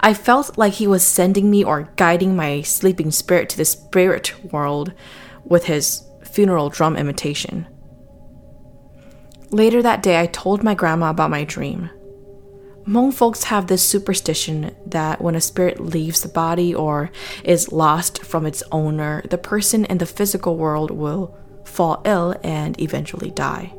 I 0.00 0.14
felt 0.14 0.56
like 0.56 0.74
he 0.74 0.86
was 0.86 1.04
sending 1.04 1.50
me 1.50 1.64
or 1.64 1.90
guiding 1.96 2.36
my 2.36 2.62
sleeping 2.62 3.10
spirit 3.10 3.48
to 3.50 3.56
the 3.56 3.64
spirit 3.64 4.34
world 4.52 4.92
with 5.44 5.64
his 5.64 6.06
funeral 6.24 6.70
drum 6.70 6.96
imitation. 6.96 7.66
Later 9.50 9.82
that 9.82 10.02
day, 10.02 10.20
I 10.20 10.26
told 10.26 10.62
my 10.62 10.74
grandma 10.74 11.10
about 11.10 11.30
my 11.30 11.44
dream. 11.44 11.90
Hmong 12.86 13.14
folks 13.14 13.44
have 13.44 13.66
this 13.66 13.82
superstition 13.82 14.74
that 14.86 15.22
when 15.22 15.34
a 15.34 15.40
spirit 15.40 15.80
leaves 15.80 16.20
the 16.20 16.28
body 16.28 16.74
or 16.74 17.10
is 17.42 17.72
lost 17.72 18.22
from 18.22 18.44
its 18.44 18.62
owner, 18.72 19.22
the 19.30 19.38
person 19.38 19.84
in 19.86 19.98
the 19.98 20.06
physical 20.06 20.56
world 20.56 20.90
will 20.90 21.34
fall 21.64 22.02
ill 22.04 22.34
and 22.42 22.78
eventually 22.80 23.30
die. 23.30 23.72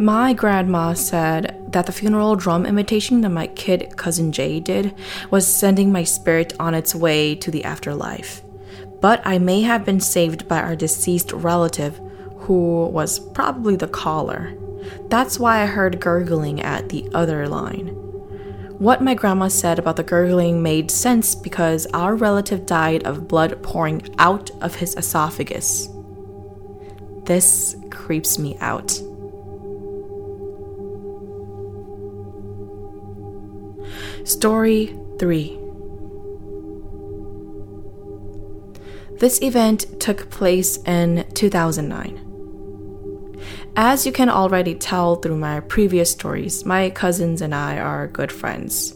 My 0.00 0.32
grandma 0.32 0.94
said 0.94 1.62
that 1.72 1.84
the 1.84 1.92
funeral 1.92 2.34
drum 2.34 2.64
imitation 2.64 3.20
that 3.20 3.28
my 3.28 3.48
kid 3.48 3.98
cousin 3.98 4.32
Jay 4.32 4.58
did 4.58 4.94
was 5.30 5.46
sending 5.46 5.92
my 5.92 6.04
spirit 6.04 6.54
on 6.58 6.72
its 6.72 6.94
way 6.94 7.34
to 7.34 7.50
the 7.50 7.64
afterlife. 7.64 8.40
But 9.02 9.20
I 9.26 9.36
may 9.36 9.60
have 9.60 9.84
been 9.84 10.00
saved 10.00 10.48
by 10.48 10.58
our 10.62 10.74
deceased 10.74 11.32
relative, 11.32 12.00
who 12.38 12.86
was 12.86 13.18
probably 13.18 13.76
the 13.76 13.88
caller. 13.88 14.54
That's 15.10 15.38
why 15.38 15.62
I 15.62 15.66
heard 15.66 16.00
gurgling 16.00 16.62
at 16.62 16.88
the 16.88 17.06
other 17.12 17.46
line. 17.46 17.88
What 18.78 19.02
my 19.02 19.12
grandma 19.12 19.48
said 19.48 19.78
about 19.78 19.96
the 19.96 20.02
gurgling 20.02 20.62
made 20.62 20.90
sense 20.90 21.34
because 21.34 21.86
our 21.92 22.16
relative 22.16 22.64
died 22.64 23.04
of 23.04 23.28
blood 23.28 23.62
pouring 23.62 24.08
out 24.18 24.50
of 24.62 24.76
his 24.76 24.96
esophagus. 24.96 25.90
This 27.24 27.76
creeps 27.90 28.38
me 28.38 28.56
out. 28.60 28.98
Story 34.24 34.94
3 35.18 35.58
This 39.18 39.40
event 39.40 39.98
took 39.98 40.28
place 40.28 40.76
in 40.84 41.24
2009. 41.32 43.40
As 43.76 44.04
you 44.04 44.12
can 44.12 44.28
already 44.28 44.74
tell 44.74 45.16
through 45.16 45.38
my 45.38 45.60
previous 45.60 46.10
stories, 46.10 46.66
my 46.66 46.90
cousins 46.90 47.40
and 47.40 47.54
I 47.54 47.78
are 47.78 48.08
good 48.08 48.30
friends. 48.30 48.94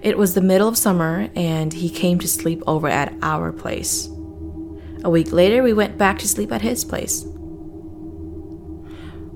It 0.00 0.16
was 0.16 0.34
the 0.34 0.40
middle 0.40 0.68
of 0.68 0.78
summer, 0.78 1.28
and 1.34 1.72
he 1.72 1.90
came 1.90 2.20
to 2.20 2.28
sleep 2.28 2.62
over 2.68 2.86
at 2.86 3.12
our 3.22 3.50
place. 3.50 4.08
A 5.02 5.10
week 5.10 5.32
later, 5.32 5.64
we 5.64 5.72
went 5.72 5.98
back 5.98 6.20
to 6.20 6.28
sleep 6.28 6.52
at 6.52 6.62
his 6.62 6.84
place. 6.84 7.26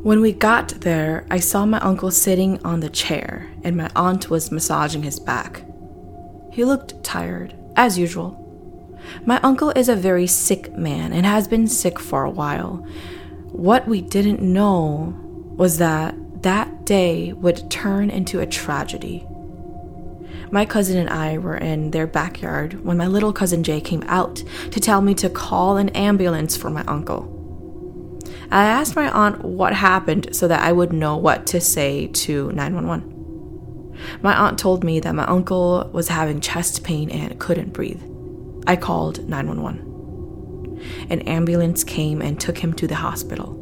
When 0.05 0.21
we 0.21 0.35
got 0.35 0.83
there, 0.83 1.25
I 1.31 1.41
saw 1.41 1.65
my 1.65 1.79
uncle 1.79 2.11
sitting 2.11 2.63
on 2.63 2.81
the 2.81 2.91
chair, 2.91 3.51
and 3.63 3.75
my 3.75 3.91
aunt 3.97 4.29
was 4.29 4.53
massaging 4.53 5.03
his 5.03 5.19
back. 5.19 5.65
He 6.53 6.63
looked 6.63 7.03
tired, 7.03 7.55
as 7.75 7.97
usual. 7.97 8.39
My 9.25 9.41
uncle 9.41 9.71
is 9.71 9.89
a 9.89 9.97
very 9.97 10.27
sick 10.27 10.77
man 10.77 11.15
and 11.15 11.25
has 11.25 11.49
been 11.49 11.67
sick 11.67 11.99
for 11.99 12.23
a 12.23 12.31
while, 12.31 12.87
what 13.51 13.89
we 13.89 14.03
didn't 14.03 14.43
know 14.43 15.15
was 15.57 15.79
that 15.79 16.15
that 16.43 16.85
day 16.85 17.33
would 17.33 17.71
turn 17.71 18.11
into 18.11 18.41
a 18.41 18.47
tragedy. 18.47 19.27
My 20.51 20.67
cousin 20.67 20.99
and 20.99 21.09
I 21.09 21.39
were 21.39 21.57
in 21.57 21.93
their 21.93 22.07
backyard 22.07 22.85
when 22.85 22.99
my 22.99 23.07
little 23.07 23.33
cousin 23.33 23.63
Jay 23.63 23.81
came 23.81 24.05
out 24.07 24.45
to 24.71 24.81
tell 24.81 25.01
me 25.01 25.15
to 25.15 25.31
call 25.31 25.79
an 25.79 25.89
ambulance 25.89 26.59
for 26.59 26.69
my 26.69 26.85
uncle. 26.87 27.34
I 28.51 28.65
asked 28.65 28.97
my 28.97 29.11
aunt 29.11 29.45
what 29.45 29.73
happened 29.73 30.35
so 30.35 30.49
that 30.49 30.63
I 30.63 30.73
would 30.73 30.93
know 30.93 31.17
what 31.17 31.47
to 31.49 31.61
say 31.61 32.09
to 32.09 32.53
911. 32.53 33.13
My 34.23 34.35
aunt 34.37 34.59
told 34.59 34.85
me 34.85 35.01
that 35.01 35.15
my 35.15 35.25
uncle 35.25 35.91
was 35.93 36.09
having 36.09 36.41
chest 36.41 36.85
pain 36.85 37.11
and 37.11 37.39
couldn't 37.39 37.73
breathe. 37.73 38.03
I 38.67 38.77
called 38.77 39.29
911 39.29 39.95
an 41.11 41.21
ambulance 41.23 41.85
came 41.85 42.21
and 42.21 42.41
took 42.41 42.59
him 42.59 42.73
to 42.75 42.87
the 42.87 42.97
hospital. 42.97 43.61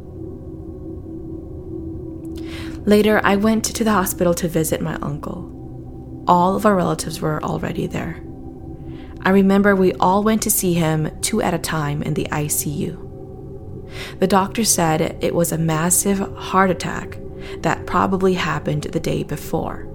Later, 2.85 3.21
I 3.23 3.37
went 3.37 3.63
to 3.65 3.83
the 3.83 3.91
hospital 3.91 4.33
to 4.35 4.47
visit 4.47 4.81
my 4.81 4.95
uncle. 4.95 6.23
All 6.27 6.55
of 6.55 6.65
our 6.65 6.75
relatives 6.75 7.21
were 7.21 7.43
already 7.43 7.87
there. 7.87 8.21
I 9.21 9.29
remember 9.29 9.75
we 9.75 9.93
all 9.93 10.23
went 10.23 10.41
to 10.43 10.51
see 10.51 10.73
him 10.73 11.09
two 11.21 11.41
at 11.41 11.53
a 11.53 11.59
time 11.59 12.03
in 12.03 12.13
the 12.13 12.25
ICU. 12.25 13.02
The 14.19 14.27
doctor 14.27 14.63
said 14.63 15.17
it 15.21 15.35
was 15.35 15.51
a 15.51 15.57
massive 15.57 16.19
heart 16.35 16.69
attack 16.69 17.17
that 17.59 17.85
probably 17.85 18.33
happened 18.35 18.83
the 18.83 18.99
day 18.99 19.23
before. 19.23 19.87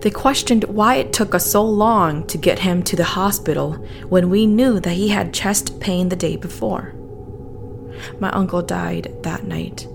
They 0.00 0.10
questioned 0.10 0.64
why 0.64 0.96
it 0.96 1.12
took 1.12 1.34
us 1.34 1.50
so 1.50 1.62
long 1.64 2.26
to 2.28 2.38
get 2.38 2.60
him 2.60 2.82
to 2.84 2.96
the 2.96 3.04
hospital 3.04 3.72
when 4.08 4.30
we 4.30 4.46
knew 4.46 4.78
that 4.80 4.92
he 4.92 5.08
had 5.08 5.34
chest 5.34 5.80
pain 5.80 6.08
the 6.08 6.16
day 6.16 6.36
before. 6.36 6.94
My 8.20 8.30
uncle 8.30 8.62
died 8.62 9.14
that 9.22 9.44
night. 9.44 9.86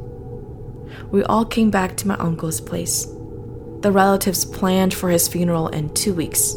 We 1.12 1.24
all 1.24 1.46
came 1.46 1.70
back 1.70 1.96
to 1.98 2.08
my 2.08 2.16
uncle's 2.16 2.62
place. 2.62 3.06
The 3.82 3.92
relatives 3.92 4.46
planned 4.46 4.94
for 4.94 5.10
his 5.10 5.28
funeral 5.28 5.70
in 5.70 5.94
two 5.94 6.14
weeks. 6.14 6.56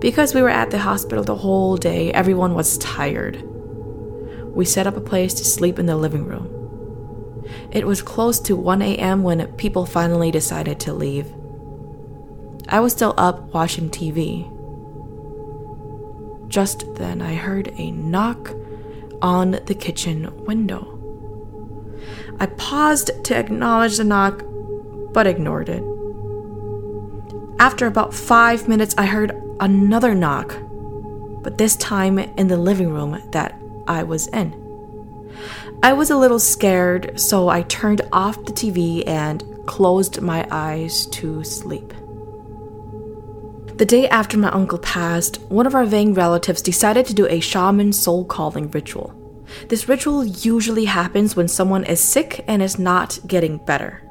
Because 0.00 0.34
we 0.34 0.40
were 0.40 0.48
at 0.48 0.70
the 0.70 0.78
hospital 0.78 1.22
the 1.22 1.36
whole 1.36 1.76
day, 1.76 2.10
everyone 2.12 2.54
was 2.54 2.78
tired. 2.78 3.44
We 4.54 4.64
set 4.64 4.86
up 4.86 4.96
a 4.96 5.00
place 5.00 5.34
to 5.34 5.44
sleep 5.44 5.78
in 5.78 5.86
the 5.86 5.96
living 5.96 6.24
room. 6.24 6.56
It 7.70 7.86
was 7.86 8.02
close 8.02 8.40
to 8.40 8.56
1 8.56 8.82
a.m. 8.82 9.22
when 9.22 9.46
people 9.54 9.86
finally 9.86 10.30
decided 10.30 10.80
to 10.80 10.92
leave. 10.92 11.32
I 12.68 12.80
was 12.80 12.92
still 12.92 13.14
up 13.16 13.52
watching 13.54 13.90
TV. 13.90 14.48
Just 16.48 16.94
then, 16.96 17.22
I 17.22 17.34
heard 17.34 17.72
a 17.76 17.90
knock 17.90 18.52
on 19.22 19.60
the 19.66 19.74
kitchen 19.74 20.44
window. 20.44 20.96
I 22.38 22.46
paused 22.46 23.10
to 23.24 23.36
acknowledge 23.36 23.98
the 23.98 24.04
knock, 24.04 24.42
but 25.12 25.26
ignored 25.26 25.68
it. 25.68 25.82
After 27.60 27.86
about 27.86 28.14
five 28.14 28.68
minutes, 28.68 28.94
I 28.96 29.04
heard 29.06 29.32
another 29.60 30.14
knock, 30.14 30.56
but 31.42 31.58
this 31.58 31.76
time 31.76 32.18
in 32.18 32.48
the 32.48 32.56
living 32.56 32.90
room 32.90 33.22
that 33.32 33.59
I 33.90 34.04
was 34.04 34.28
in. 34.28 34.54
I 35.82 35.94
was 35.94 36.10
a 36.10 36.16
little 36.16 36.38
scared, 36.38 37.18
so 37.18 37.48
I 37.48 37.62
turned 37.62 38.02
off 38.12 38.44
the 38.44 38.52
TV 38.52 39.02
and 39.04 39.42
closed 39.66 40.22
my 40.22 40.46
eyes 40.48 41.06
to 41.06 41.42
sleep. 41.42 41.92
The 43.78 43.86
day 43.86 44.08
after 44.08 44.38
my 44.38 44.50
uncle 44.50 44.78
passed, 44.78 45.40
one 45.48 45.66
of 45.66 45.74
our 45.74 45.84
Vang 45.84 46.14
relatives 46.14 46.62
decided 46.62 47.04
to 47.06 47.14
do 47.14 47.26
a 47.26 47.40
shaman 47.40 47.92
soul 47.92 48.24
calling 48.24 48.70
ritual. 48.70 49.12
This 49.68 49.88
ritual 49.88 50.24
usually 50.24 50.84
happens 50.84 51.34
when 51.34 51.48
someone 51.48 51.82
is 51.82 52.00
sick 52.00 52.44
and 52.46 52.62
is 52.62 52.78
not 52.78 53.18
getting 53.26 53.58
better. 53.58 54.02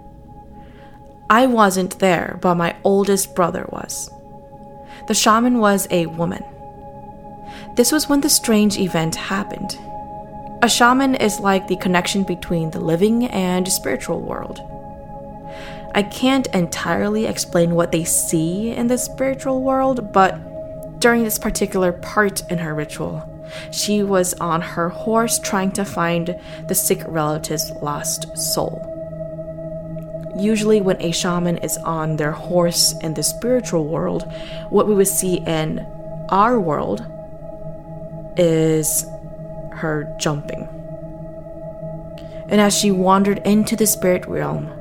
I 1.29 1.45
wasn't 1.45 1.99
there, 1.99 2.37
but 2.41 2.55
my 2.55 2.75
oldest 2.83 3.33
brother 3.33 3.65
was. 3.69 4.09
The 5.07 5.13
shaman 5.13 5.59
was 5.59 5.87
a 5.89 6.07
woman. 6.07 6.43
This 7.79 7.93
was 7.93 8.09
when 8.09 8.19
the 8.19 8.29
strange 8.29 8.77
event 8.77 9.15
happened. 9.15 9.79
A 10.61 10.67
shaman 10.67 11.15
is 11.15 11.39
like 11.39 11.69
the 11.69 11.77
connection 11.77 12.23
between 12.23 12.71
the 12.71 12.81
living 12.81 13.27
and 13.27 13.65
spiritual 13.71 14.19
world. 14.19 14.59
I 15.95 16.03
can't 16.03 16.47
entirely 16.47 17.25
explain 17.25 17.75
what 17.75 17.93
they 17.93 18.03
see 18.03 18.71
in 18.71 18.87
the 18.87 18.97
spiritual 18.97 19.61
world, 19.61 20.11
but 20.11 20.99
during 20.99 21.23
this 21.23 21.39
particular 21.39 21.93
part 21.93 22.41
in 22.51 22.57
her 22.57 22.75
ritual, 22.75 23.23
she 23.71 24.03
was 24.03 24.33
on 24.33 24.59
her 24.59 24.89
horse 24.89 25.39
trying 25.39 25.71
to 25.71 25.85
find 25.85 26.37
the 26.67 26.75
sick 26.75 27.01
relative's 27.07 27.71
lost 27.81 28.37
soul. 28.37 28.83
Usually, 30.37 30.81
when 30.81 31.01
a 31.01 31.13
shaman 31.13 31.59
is 31.59 31.77
on 31.77 32.17
their 32.17 32.33
horse 32.33 32.93
in 32.99 33.13
the 33.13 33.23
spiritual 33.23 33.85
world, 33.85 34.29
what 34.69 34.85
we 34.85 34.95
would 34.95 35.07
see 35.07 35.35
in 35.47 35.79
our 36.27 36.59
world 36.59 37.09
is 38.39 39.05
her 39.73 40.11
jumping. 40.17 40.67
And 42.49 42.59
as 42.59 42.75
she 42.75 42.89
wandered 42.89 43.39
into 43.45 43.75
the 43.75 43.85
spirit 43.85 44.25
realm, 44.27 44.71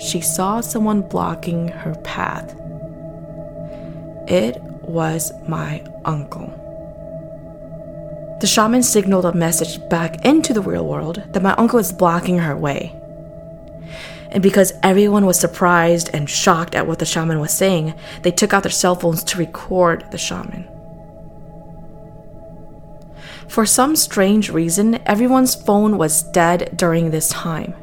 she 0.00 0.20
saw 0.20 0.60
someone 0.60 1.02
blocking 1.02 1.68
her 1.68 1.94
path. 1.96 2.54
It 4.28 4.62
was 4.82 5.32
my 5.46 5.84
uncle. 6.04 6.54
The 8.40 8.46
shaman 8.46 8.84
signaled 8.84 9.24
a 9.24 9.34
message 9.34 9.86
back 9.88 10.24
into 10.24 10.54
the 10.54 10.62
real 10.62 10.86
world 10.86 11.22
that 11.32 11.42
my 11.42 11.54
uncle 11.54 11.80
is 11.80 11.92
blocking 11.92 12.38
her 12.38 12.56
way. 12.56 12.94
And 14.30 14.42
because 14.42 14.72
everyone 14.82 15.26
was 15.26 15.40
surprised 15.40 16.10
and 16.12 16.30
shocked 16.30 16.74
at 16.74 16.86
what 16.86 17.00
the 17.00 17.06
shaman 17.06 17.40
was 17.40 17.52
saying, 17.52 17.94
they 18.22 18.30
took 18.30 18.52
out 18.52 18.62
their 18.62 18.70
cell 18.70 18.94
phones 18.94 19.24
to 19.24 19.38
record 19.38 20.04
the 20.12 20.18
shaman. 20.18 20.68
For 23.48 23.64
some 23.64 23.96
strange 23.96 24.50
reason, 24.50 25.00
everyone's 25.06 25.54
phone 25.54 25.96
was 25.96 26.22
dead 26.22 26.76
during 26.76 27.10
this 27.10 27.28
time. 27.28 27.74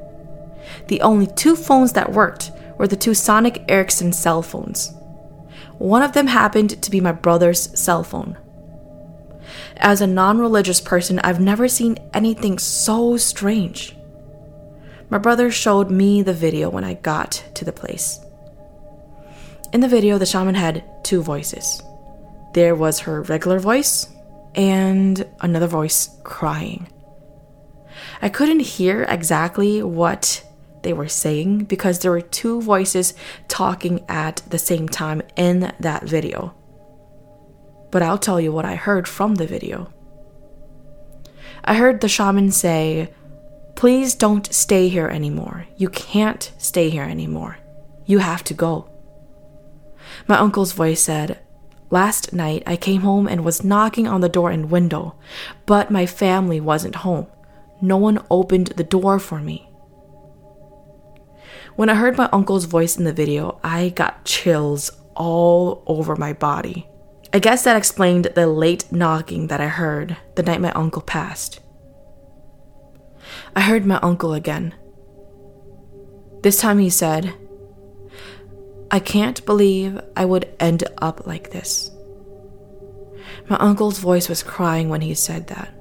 The 0.88 1.01
only 1.01 1.27
two 1.27 1.55
phones 1.55 1.93
that 1.93 2.12
worked 2.12 2.51
were 2.77 2.88
the 2.88 2.95
two 2.95 3.12
Sony 3.12 3.63
Ericsson 3.67 4.13
cell 4.13 4.41
phones. 4.41 4.93
One 5.77 6.03
of 6.03 6.13
them 6.13 6.27
happened 6.27 6.81
to 6.81 6.91
be 6.91 7.01
my 7.01 7.12
brother's 7.12 7.77
cell 7.77 8.03
phone. 8.03 8.38
As 9.77 10.01
a 10.01 10.07
non 10.07 10.38
religious 10.38 10.79
person, 10.79 11.19
I've 11.19 11.39
never 11.39 11.67
seen 11.67 11.98
anything 12.13 12.60
so 12.60 13.17
strange. 13.17 13.95
My 15.10 15.17
brother 15.17 15.51
showed 15.51 15.89
me 15.89 16.22
the 16.22 16.34
video 16.34 16.69
when 16.69 16.84
I 16.84 16.93
got 16.93 17.43
to 17.55 17.65
the 17.65 17.74
place. 17.74 18.19
In 19.74 19.81
the 19.81 19.88
video, 19.88 20.17
the 20.17 20.25
shaman 20.25 20.55
had 20.55 20.84
two 21.03 21.22
voices. 21.22 21.81
There 22.53 22.75
was 22.75 23.00
her 23.00 23.24
regular 23.24 23.60
voice 23.60 24.07
and 24.55 25.25
another 25.41 25.67
voice 25.67 26.17
crying. 26.24 26.88
I 28.21 28.29
couldn't 28.29 28.62
hear 28.62 29.03
exactly 29.03 29.83
what 29.83 30.43
they 30.83 30.93
were 30.93 31.07
saying 31.07 31.65
because 31.65 32.00
there 32.00 32.12
were 32.12 32.21
two 32.21 32.62
voices 32.62 33.13
talking 33.47 34.05
at 34.07 34.41
the 34.50 34.59
same 34.59 34.88
time 34.88 35.21
in 35.35 35.74
that 35.79 36.03
video. 36.03 36.53
But 37.91 38.01
I'll 38.01 38.17
tell 38.17 38.39
you 38.39 38.51
what 38.51 38.65
I 38.65 38.75
heard 38.75 39.07
from 39.07 39.35
the 39.35 39.47
video. 39.47 39.91
I 41.63 41.75
heard 41.75 42.01
the 42.01 42.09
shaman 42.09 42.51
say, 42.51 43.13
Please 43.75 44.15
don't 44.15 44.53
stay 44.53 44.88
here 44.88 45.07
anymore. 45.07 45.67
You 45.75 45.89
can't 45.89 46.51
stay 46.57 46.89
here 46.89 47.03
anymore. 47.03 47.57
You 48.05 48.19
have 48.19 48.43
to 48.45 48.53
go. 48.53 48.89
My 50.27 50.38
uncle's 50.38 50.71
voice 50.71 51.01
said, 51.01 51.39
Last 51.89 52.34
night 52.34 52.63
I 52.65 52.75
came 52.75 53.01
home 53.01 53.27
and 53.27 53.46
was 53.46 53.63
knocking 53.63 54.08
on 54.08 54.22
the 54.22 54.30
door 54.30 54.50
and 54.50 54.72
window, 54.72 55.15
but 55.65 55.92
my 55.92 56.06
family 56.06 56.60
wasn't 56.60 56.96
home. 56.96 57.27
No 57.82 57.98
one 57.98 58.25
opened 58.32 58.68
the 58.68 58.84
door 58.84 59.20
for 59.20 59.39
me. 59.39 59.70
When 61.75 61.89
I 61.89 61.96
heard 61.96 62.18
my 62.18 62.30
uncle's 62.32 62.65
voice 62.65 62.98
in 62.98 63.04
the 63.04 63.13
video, 63.13 63.60
I 63.63 63.89
got 63.89 64.25
chills 64.25 64.92
all 65.13 65.84
over 65.86 66.15
my 66.15 66.34
body. 66.34 66.88
I 67.34 67.39
guess 67.39 67.63
that 67.65 67.75
explained 67.75 68.32
the 68.34 68.48
late 68.48 68.92
knocking 68.92 69.48
that 69.48 69.60
I 69.60 69.68
heard 69.68 70.15
the 70.36 70.44
night 70.44 70.62
my 70.62 70.72
uncle 70.72 71.01
passed. 71.01 71.60
I 73.56 73.62
heard 73.62 73.86
my 73.86 74.00
uncle 74.01 74.34
again. 74.34 74.74
This 76.44 76.60
time 76.60 76.80
he 76.80 76.89
said, 76.89 77.34
I 78.95 78.99
can't 78.99 79.45
believe 79.45 79.99
I 80.15 80.23
would 80.23 80.47
end 80.57 80.85
up 80.99 81.27
like 81.27 81.51
this. 81.51 81.91
My 83.49 83.57
uncle's 83.57 83.99
voice 83.99 84.29
was 84.29 84.41
crying 84.41 84.87
when 84.87 85.01
he 85.01 85.13
said 85.13 85.47
that. 85.47 85.73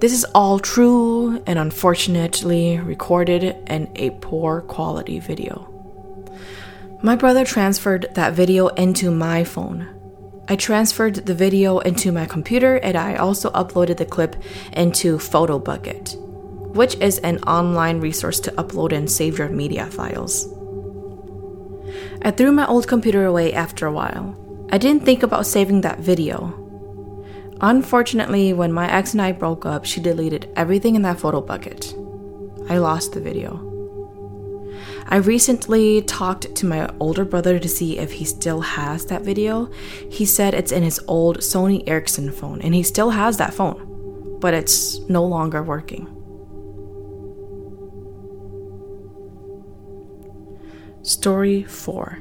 This 0.00 0.12
is 0.12 0.26
all 0.34 0.58
true 0.58 1.40
and 1.46 1.60
unfortunately 1.60 2.80
recorded 2.80 3.44
in 3.68 3.92
a 3.94 4.10
poor 4.10 4.62
quality 4.62 5.20
video. 5.20 5.72
My 7.04 7.14
brother 7.14 7.44
transferred 7.44 8.08
that 8.14 8.32
video 8.32 8.66
into 8.66 9.12
my 9.12 9.44
phone. 9.44 9.86
I 10.48 10.56
transferred 10.56 11.24
the 11.24 11.34
video 11.34 11.78
into 11.78 12.10
my 12.10 12.26
computer 12.26 12.78
and 12.78 12.96
I 12.96 13.14
also 13.14 13.48
uploaded 13.52 13.98
the 13.98 14.06
clip 14.06 14.34
into 14.72 15.18
PhotoBucket, 15.18 16.16
which 16.74 16.96
is 16.96 17.20
an 17.20 17.38
online 17.44 18.00
resource 18.00 18.40
to 18.40 18.50
upload 18.58 18.90
and 18.92 19.08
save 19.08 19.38
your 19.38 19.50
media 19.50 19.86
files. 19.86 20.52
I 22.22 22.30
threw 22.30 22.52
my 22.52 22.66
old 22.66 22.88
computer 22.88 23.24
away 23.24 23.52
after 23.52 23.86
a 23.86 23.92
while. 23.92 24.36
I 24.70 24.78
didn't 24.78 25.04
think 25.04 25.22
about 25.22 25.46
saving 25.46 25.80
that 25.82 26.00
video, 26.00 26.68
Unfortunately, 27.60 28.52
when 28.52 28.72
my 28.72 28.90
ex 28.90 29.12
and 29.12 29.22
I 29.22 29.32
broke 29.32 29.66
up, 29.66 29.84
she 29.84 30.00
deleted 30.00 30.50
everything 30.54 30.94
in 30.94 31.02
that 31.02 31.18
photo 31.18 31.40
bucket. 31.40 31.92
I 32.68 32.78
lost 32.78 33.12
the 33.12 33.20
video. 33.20 33.64
I 35.08 35.16
recently 35.16 36.02
talked 36.02 36.54
to 36.54 36.66
my 36.66 36.88
older 37.00 37.24
brother 37.24 37.58
to 37.58 37.68
see 37.68 37.98
if 37.98 38.12
he 38.12 38.24
still 38.24 38.60
has 38.60 39.06
that 39.06 39.22
video. 39.22 39.70
He 40.08 40.24
said 40.24 40.54
it's 40.54 40.70
in 40.70 40.82
his 40.82 41.00
old 41.08 41.38
Sony 41.38 41.82
Ericsson 41.88 42.30
phone, 42.30 42.60
and 42.60 42.74
he 42.74 42.82
still 42.84 43.10
has 43.10 43.38
that 43.38 43.54
phone, 43.54 44.36
but 44.38 44.54
it's 44.54 45.00
no 45.08 45.24
longer 45.24 45.62
working. 45.62 46.17
Story 51.08 51.62
4 51.62 52.18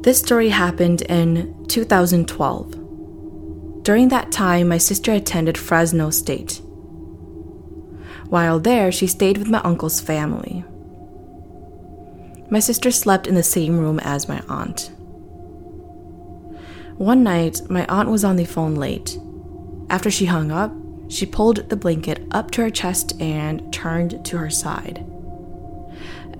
This 0.00 0.18
story 0.18 0.48
happened 0.48 1.02
in 1.02 1.68
2012. 1.68 3.84
During 3.84 4.08
that 4.08 4.32
time, 4.32 4.66
my 4.66 4.78
sister 4.78 5.12
attended 5.12 5.56
Fresno 5.56 6.10
State. 6.10 6.60
While 8.28 8.58
there, 8.58 8.90
she 8.90 9.06
stayed 9.06 9.38
with 9.38 9.46
my 9.46 9.60
uncle's 9.60 10.00
family. 10.00 10.64
My 12.50 12.58
sister 12.58 12.90
slept 12.90 13.28
in 13.28 13.36
the 13.36 13.44
same 13.44 13.78
room 13.78 14.00
as 14.00 14.28
my 14.28 14.42
aunt. 14.48 14.90
One 16.96 17.22
night, 17.22 17.60
my 17.70 17.86
aunt 17.86 18.10
was 18.10 18.24
on 18.24 18.34
the 18.34 18.44
phone 18.44 18.74
late. 18.74 19.16
After 19.90 20.10
she 20.10 20.26
hung 20.26 20.50
up, 20.50 20.72
she 21.06 21.24
pulled 21.24 21.68
the 21.68 21.76
blanket 21.76 22.26
up 22.32 22.50
to 22.50 22.62
her 22.62 22.70
chest 22.70 23.12
and 23.20 23.72
turned 23.72 24.24
to 24.24 24.38
her 24.38 24.50
side. 24.50 25.06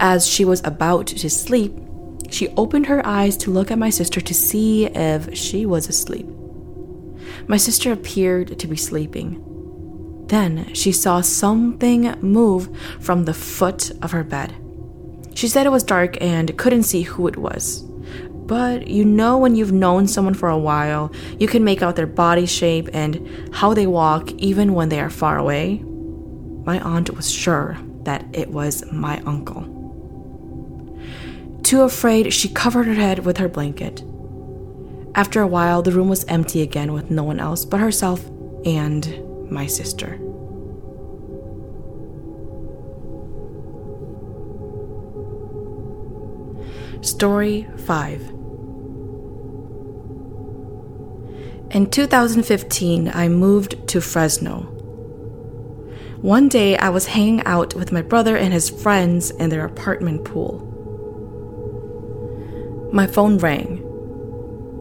As 0.03 0.27
she 0.27 0.47
was 0.47 0.63
about 0.65 1.09
to 1.09 1.29
sleep, 1.29 1.77
she 2.31 2.49
opened 2.57 2.87
her 2.87 3.07
eyes 3.07 3.37
to 3.37 3.51
look 3.51 3.71
at 3.71 3.79
my 3.79 3.91
sister 3.91 4.19
to 4.23 4.33
see 4.33 4.87
if 4.87 5.37
she 5.37 5.67
was 5.67 5.91
asleep. 5.91 6.27
My 7.47 7.59
sister 7.59 7.93
appeared 7.93 8.59
to 8.59 8.67
be 8.67 8.77
sleeping. 8.77 9.45
Then 10.29 10.73
she 10.73 10.91
saw 10.91 11.21
something 11.21 12.19
move 12.23 12.75
from 12.99 13.27
the 13.27 13.35
foot 13.35 13.91
of 14.01 14.13
her 14.13 14.25
bed. 14.25 14.55
She 15.35 15.49
said 15.49 15.67
it 15.67 15.71
was 15.71 15.83
dark 15.83 16.17
and 16.23 16.57
couldn't 16.57 16.85
see 16.85 17.03
who 17.03 17.27
it 17.27 17.37
was. 17.37 17.83
But 17.83 18.89
you 18.89 19.05
know, 19.05 19.37
when 19.37 19.55
you've 19.55 19.73
known 19.73 20.09
someone 20.09 20.35
for 20.35 20.49
a 20.49 20.59
while, 20.59 21.13
you 21.39 21.47
can 21.47 21.63
make 21.63 21.83
out 21.83 21.97
their 21.97 22.07
body 22.07 22.47
shape 22.47 22.89
and 22.95 23.29
how 23.53 23.75
they 23.75 23.87
walk 23.87 24.33
even 24.33 24.73
when 24.73 24.89
they 24.89 25.01
are 25.01 25.11
far 25.11 25.37
away. 25.37 25.85
My 26.65 26.81
aunt 26.81 27.15
was 27.15 27.31
sure 27.31 27.77
that 28.05 28.25
it 28.33 28.49
was 28.49 28.91
my 28.91 29.21
uncle. 29.27 29.80
Too 31.63 31.83
afraid, 31.83 32.33
she 32.33 32.49
covered 32.49 32.87
her 32.87 32.95
head 32.95 33.25
with 33.25 33.37
her 33.37 33.49
blanket. 33.49 34.03
After 35.15 35.41
a 35.41 35.47
while, 35.47 35.83
the 35.83 35.93
room 35.93 36.09
was 36.09 36.25
empty 36.25 36.63
again 36.63 36.93
with 36.93 37.11
no 37.11 37.25
one 37.25 37.41
else 37.41 37.65
but 37.65 37.81
herself 37.81 38.25
and 38.65 39.51
my 39.51 39.67
sister. 39.67 40.19
Story 47.03 47.67
5 47.79 48.21
In 51.71 51.89
2015, 51.89 53.09
I 53.15 53.29
moved 53.29 53.89
to 53.89 54.01
Fresno. 54.01 54.63
One 56.21 56.49
day, 56.49 56.77
I 56.77 56.91
was 56.91 57.07
hanging 57.07 57.43
out 57.45 57.75
with 57.75 57.93
my 57.93 58.03
brother 58.03 58.37
and 58.37 58.53
his 58.53 58.69
friends 58.69 59.31
in 59.31 59.49
their 59.49 59.65
apartment 59.65 60.25
pool. 60.25 60.70
My 62.93 63.07
phone 63.07 63.39
rang. 63.39 63.87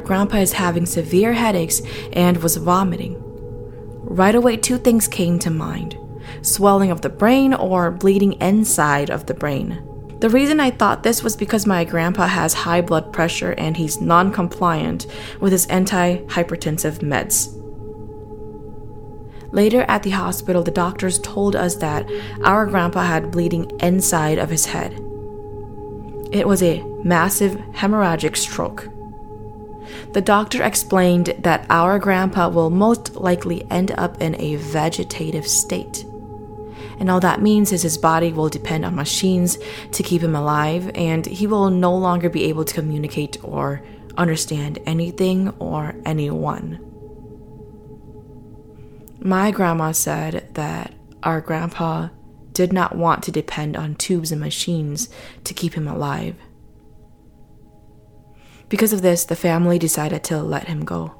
Grandpa 0.03 0.37
is 0.37 0.53
having 0.53 0.85
severe 0.85 1.33
headaches 1.33 1.81
and 2.13 2.37
was 2.37 2.57
vomiting. 2.57 3.15
Right 4.01 4.33
away, 4.33 4.57
two 4.57 4.77
things 4.77 5.07
came 5.07 5.37
to 5.39 5.49
mind 5.49 5.97
swelling 6.41 6.91
of 6.91 7.01
the 7.01 7.09
brain 7.09 7.53
or 7.53 7.91
bleeding 7.91 8.33
inside 8.33 9.09
of 9.09 9.25
the 9.25 9.33
brain. 9.33 9.83
The 10.19 10.29
reason 10.29 10.59
I 10.59 10.71
thought 10.71 11.03
this 11.03 11.23
was 11.23 11.35
because 11.35 11.65
my 11.65 11.83
grandpa 11.85 12.27
has 12.27 12.53
high 12.53 12.81
blood 12.81 13.13
pressure 13.13 13.53
and 13.53 13.77
he's 13.77 14.01
non 14.01 14.31
compliant 14.31 15.07
with 15.39 15.51
his 15.51 15.67
antihypertensive 15.67 16.99
meds. 16.99 17.55
Later 19.53 19.81
at 19.87 20.03
the 20.03 20.11
hospital, 20.11 20.63
the 20.63 20.71
doctors 20.71 21.19
told 21.19 21.55
us 21.55 21.75
that 21.77 22.09
our 22.43 22.65
grandpa 22.65 23.03
had 23.03 23.31
bleeding 23.31 23.71
inside 23.79 24.37
of 24.37 24.49
his 24.49 24.65
head. 24.65 24.93
It 26.31 26.47
was 26.47 26.61
a 26.61 26.83
massive 27.03 27.53
hemorrhagic 27.73 28.35
stroke. 28.35 28.89
The 30.13 30.21
doctor 30.21 30.63
explained 30.63 31.35
that 31.39 31.65
our 31.69 31.99
grandpa 31.99 32.49
will 32.49 32.69
most 32.69 33.15
likely 33.15 33.69
end 33.71 33.91
up 33.91 34.21
in 34.21 34.39
a 34.39 34.55
vegetative 34.55 35.47
state. 35.47 36.05
And 36.99 37.09
all 37.09 37.19
that 37.21 37.41
means 37.41 37.71
is 37.71 37.83
his 37.83 37.97
body 37.97 38.33
will 38.33 38.49
depend 38.49 38.85
on 38.85 38.95
machines 38.95 39.57
to 39.91 40.03
keep 40.03 40.21
him 40.21 40.35
alive, 40.35 40.91
and 40.95 41.25
he 41.25 41.47
will 41.47 41.69
no 41.69 41.95
longer 41.95 42.29
be 42.29 42.45
able 42.45 42.65
to 42.65 42.73
communicate 42.73 43.37
or 43.43 43.81
understand 44.17 44.79
anything 44.85 45.49
or 45.59 45.95
anyone. 46.05 46.79
My 49.21 49.51
grandma 49.51 49.91
said 49.91 50.49
that 50.55 50.93
our 51.23 51.41
grandpa 51.41 52.09
did 52.51 52.73
not 52.73 52.95
want 52.95 53.23
to 53.23 53.31
depend 53.31 53.77
on 53.77 53.95
tubes 53.95 54.31
and 54.31 54.41
machines 54.41 55.09
to 55.45 55.53
keep 55.53 55.75
him 55.75 55.87
alive. 55.87 56.35
Because 58.69 58.93
of 58.93 59.01
this, 59.01 59.25
the 59.25 59.35
family 59.35 59.79
decided 59.79 60.23
to 60.25 60.41
let 60.41 60.67
him 60.67 60.85
go. 60.85 61.15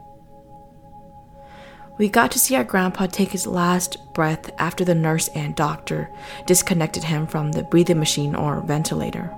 We 1.98 2.08
got 2.08 2.32
to 2.32 2.40
see 2.40 2.56
our 2.56 2.64
grandpa 2.64 3.08
take 3.08 3.32
his 3.32 3.46
last 3.46 3.98
breath 4.14 4.50
after 4.58 4.86
the 4.86 4.96
nurse 4.96 5.28
and 5.36 5.56
doctor 5.56 6.10
disconnected 6.46 7.04
him 7.04 7.28
from 7.28 7.52
the 7.52 7.64
breathing 7.64 8.00
machine 8.00 8.36
or 8.36 8.62
ventilator. 8.62 9.34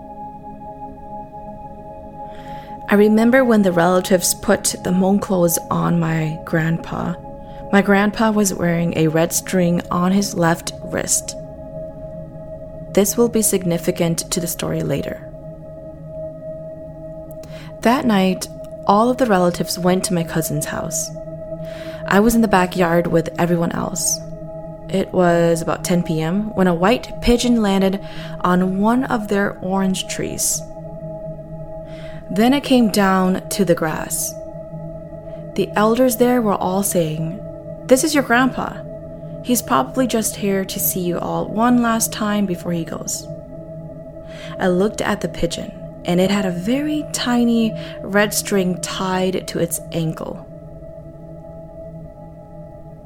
I 2.89 2.95
remember 2.95 3.45
when 3.45 3.61
the 3.61 3.71
relatives 3.71 4.35
put 4.35 4.75
the 4.83 4.91
Hmong 4.91 5.21
clothes 5.21 5.57
on 5.71 5.99
my 5.99 6.37
grandpa. 6.45 7.15
My 7.71 7.81
grandpa 7.81 8.31
was 8.31 8.53
wearing 8.53 8.95
a 8.97 9.07
red 9.07 9.31
string 9.31 9.81
on 9.89 10.11
his 10.11 10.35
left 10.35 10.73
wrist. 10.83 11.35
This 12.93 13.15
will 13.15 13.29
be 13.29 13.41
significant 13.41 14.29
to 14.31 14.41
the 14.41 14.47
story 14.47 14.83
later. 14.83 15.30
That 17.81 18.05
night, 18.05 18.47
all 18.85 19.09
of 19.09 19.17
the 19.17 19.25
relatives 19.25 19.79
went 19.79 20.03
to 20.05 20.13
my 20.13 20.23
cousin's 20.23 20.65
house. 20.65 21.09
I 22.05 22.19
was 22.19 22.35
in 22.35 22.41
the 22.41 22.47
backyard 22.47 23.07
with 23.07 23.29
everyone 23.39 23.71
else. 23.71 24.19
It 24.87 25.11
was 25.11 25.63
about 25.63 25.83
10 25.83 26.03
p.m. 26.03 26.53
when 26.53 26.67
a 26.67 26.75
white 26.75 27.11
pigeon 27.21 27.63
landed 27.63 27.99
on 28.41 28.77
one 28.77 29.05
of 29.05 29.29
their 29.29 29.57
orange 29.61 30.07
trees. 30.07 30.61
Then 32.29 32.53
it 32.53 32.63
came 32.63 32.91
down 32.91 33.49
to 33.49 33.65
the 33.65 33.75
grass. 33.75 34.31
The 35.55 35.69
elders 35.75 36.17
there 36.17 36.41
were 36.41 36.53
all 36.53 36.83
saying, 36.83 37.39
This 37.87 38.03
is 38.03 38.13
your 38.13 38.23
grandpa. 38.23 38.83
He's 39.43 39.63
probably 39.63 40.05
just 40.05 40.35
here 40.35 40.63
to 40.65 40.79
see 40.79 40.99
you 40.99 41.17
all 41.17 41.47
one 41.47 41.81
last 41.81 42.13
time 42.13 42.45
before 42.45 42.73
he 42.73 42.85
goes. 42.85 43.25
I 44.59 44.67
looked 44.67 45.01
at 45.01 45.21
the 45.21 45.29
pigeon, 45.29 45.71
and 46.05 46.19
it 46.19 46.31
had 46.31 46.45
a 46.45 46.51
very 46.51 47.05
tiny 47.13 47.73
red 48.01 48.33
string 48.33 48.79
tied 48.81 49.47
to 49.47 49.59
its 49.59 49.79
ankle. 49.91 50.47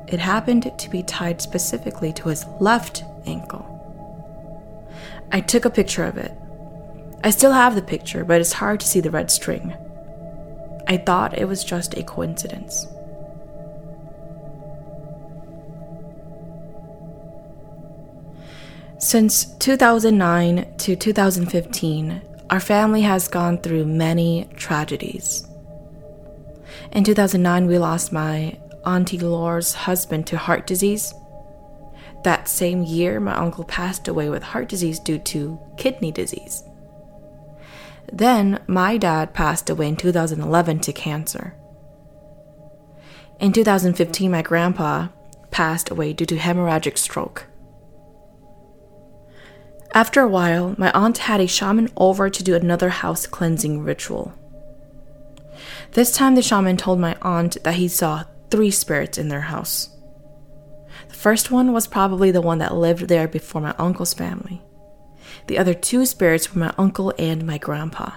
It 0.08 0.20
happened 0.20 0.72
to 0.78 0.90
be 0.90 1.04
tied 1.04 1.42
specifically 1.42 2.14
to 2.14 2.30
his 2.30 2.46
left 2.60 3.04
ankle. 3.26 3.72
I 5.32 5.42
took 5.42 5.66
a 5.66 5.70
picture 5.70 6.04
of 6.04 6.18
it. 6.18 6.32
I 7.24 7.32
still 7.32 7.52
have 7.52 7.76
the 7.76 7.82
picture, 7.82 8.24
but 8.24 8.40
it's 8.40 8.54
hard 8.54 8.80
to 8.82 8.88
see 8.88 9.00
the 9.00 9.10
red 9.10 9.32
string. 9.32 9.76
I 10.88 10.98
thought 10.98 11.38
it 11.38 11.48
was 11.48 11.64
just 11.64 11.98
a 11.98 12.04
coincidence. 12.04 12.88
Since 19.00 19.46
2009 19.58 20.78
to 20.78 20.96
2015, 20.96 22.22
our 22.50 22.60
family 22.60 23.02
has 23.02 23.28
gone 23.28 23.58
through 23.60 23.86
many 23.86 24.50
tragedies. 24.56 25.48
In 26.92 27.04
2009, 27.04 27.68
we 27.68 27.78
lost 27.80 28.12
my 28.12 28.60
Auntie 28.86 29.20
Laura's 29.20 29.74
husband 29.74 30.28
to 30.28 30.38
heart 30.38 30.68
disease. 30.68 31.14
That 32.24 32.48
same 32.48 32.84
year, 32.84 33.20
my 33.20 33.36
uncle 33.36 33.64
passed 33.64 34.08
away 34.08 34.30
with 34.30 34.44
heart 34.44 34.70
disease 34.70 35.00
due 35.00 35.20
to 35.20 35.60
kidney 35.78 36.12
disease. 36.12 36.64
Then, 38.12 38.60
my 38.68 38.98
dad 38.98 39.34
passed 39.34 39.70
away 39.70 39.88
in 39.90 39.96
2011 39.96 40.80
to 40.82 40.94
cancer. 40.94 41.56
In 43.40 43.52
2015, 43.52 44.32
my 44.32 44.42
grandpa 44.42 45.10
passed 45.50 45.90
away 45.90 46.14
due 46.14 46.26
to 46.28 46.38
hemorrhagic 46.38 46.98
stroke. 46.98 47.48
After 49.96 50.20
a 50.20 50.28
while, 50.28 50.76
my 50.78 50.92
aunt 50.92 51.20
had 51.20 51.40
a 51.40 51.48
shaman 51.48 51.90
over 51.96 52.30
to 52.30 52.44
do 52.44 52.54
another 52.54 52.90
house 52.90 53.26
cleansing 53.26 53.82
ritual. 53.82 54.34
This 55.94 56.12
time, 56.12 56.36
the 56.36 56.42
shaman 56.42 56.76
told 56.76 57.00
my 57.00 57.16
aunt 57.22 57.56
that 57.64 57.76
he 57.76 57.88
saw 57.88 58.26
three 58.52 58.72
spirits 58.72 59.18
in 59.18 59.30
their 59.30 59.42
house. 59.42 59.96
The 61.08 61.16
first 61.16 61.50
one 61.50 61.72
was 61.72 61.88
probably 61.88 62.30
the 62.30 62.42
one 62.42 62.58
that 62.58 62.76
lived 62.76 63.08
there 63.08 63.30
before 63.30 63.62
my 63.62 63.74
uncle's 63.78 64.14
family. 64.14 64.62
The 65.48 65.58
other 65.58 65.74
two 65.74 66.06
spirits 66.06 66.54
were 66.54 66.60
my 66.60 66.74
uncle 66.78 67.14
and 67.18 67.48
my 67.48 67.58
grandpa. 67.58 68.12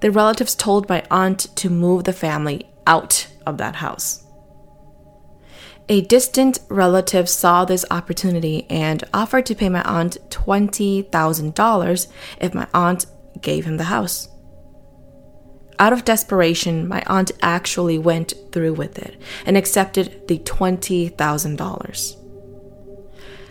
The 0.00 0.10
relatives 0.10 0.54
told 0.54 0.88
my 0.88 1.04
aunt 1.10 1.54
to 1.56 1.68
move 1.68 2.04
the 2.04 2.14
family 2.14 2.66
out 2.86 3.28
of 3.44 3.58
that 3.58 3.76
house. 3.76 4.23
A 5.86 6.00
distant 6.00 6.60
relative 6.70 7.28
saw 7.28 7.66
this 7.66 7.84
opportunity 7.90 8.64
and 8.70 9.04
offered 9.12 9.44
to 9.46 9.54
pay 9.54 9.68
my 9.68 9.82
aunt 9.82 10.16
$20,000 10.30 12.06
if 12.40 12.54
my 12.54 12.66
aunt 12.72 13.04
gave 13.42 13.66
him 13.66 13.76
the 13.76 13.84
house. 13.84 14.28
Out 15.78 15.92
of 15.92 16.06
desperation, 16.06 16.88
my 16.88 17.02
aunt 17.06 17.32
actually 17.42 17.98
went 17.98 18.32
through 18.50 18.72
with 18.72 18.98
it 18.98 19.20
and 19.44 19.58
accepted 19.58 20.26
the 20.26 20.38
$20,000. 20.38 22.16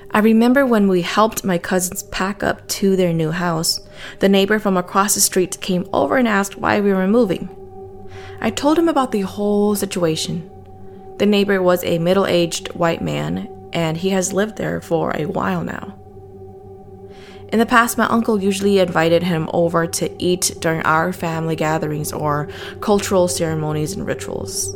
I 0.09 0.19
remember 0.19 0.65
when 0.65 0.87
we 0.87 1.01
helped 1.03 1.43
my 1.43 1.59
cousins 1.59 2.01
pack 2.03 2.41
up 2.41 2.67
to 2.69 2.95
their 2.95 3.13
new 3.13 3.29
house, 3.29 3.79
the 4.19 4.29
neighbor 4.29 4.57
from 4.57 4.77
across 4.77 5.13
the 5.13 5.21
street 5.21 5.61
came 5.61 5.87
over 5.93 6.17
and 6.17 6.27
asked 6.27 6.57
why 6.57 6.81
we 6.81 6.93
were 6.93 7.07
moving. 7.07 7.49
I 8.41 8.49
told 8.49 8.79
him 8.79 8.89
about 8.89 9.11
the 9.11 9.21
whole 9.21 9.75
situation. 9.75 10.49
The 11.17 11.25
neighbor 11.25 11.61
was 11.61 11.83
a 11.83 11.99
middle 11.99 12.25
aged 12.25 12.73
white 12.73 13.01
man, 13.01 13.47
and 13.71 13.97
he 13.97 14.09
has 14.09 14.33
lived 14.33 14.57
there 14.57 14.81
for 14.81 15.15
a 15.15 15.25
while 15.25 15.63
now. 15.63 15.95
In 17.51 17.59
the 17.59 17.67
past, 17.67 17.99
my 17.99 18.07
uncle 18.07 18.41
usually 18.41 18.79
invited 18.79 19.21
him 19.21 19.47
over 19.53 19.85
to 19.85 20.23
eat 20.23 20.57
during 20.59 20.81
our 20.81 21.13
family 21.13 21.55
gatherings 21.55 22.11
or 22.11 22.49
cultural 22.81 23.27
ceremonies 23.27 23.93
and 23.93 24.07
rituals. 24.07 24.73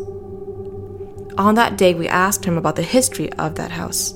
On 1.40 1.56
that 1.56 1.76
day, 1.76 1.96
we 1.96 2.08
asked 2.08 2.46
him 2.46 2.56
about 2.56 2.76
the 2.76 2.84
history 2.84 3.34
of 3.34 3.56
that 3.56 3.72
house. 3.72 4.14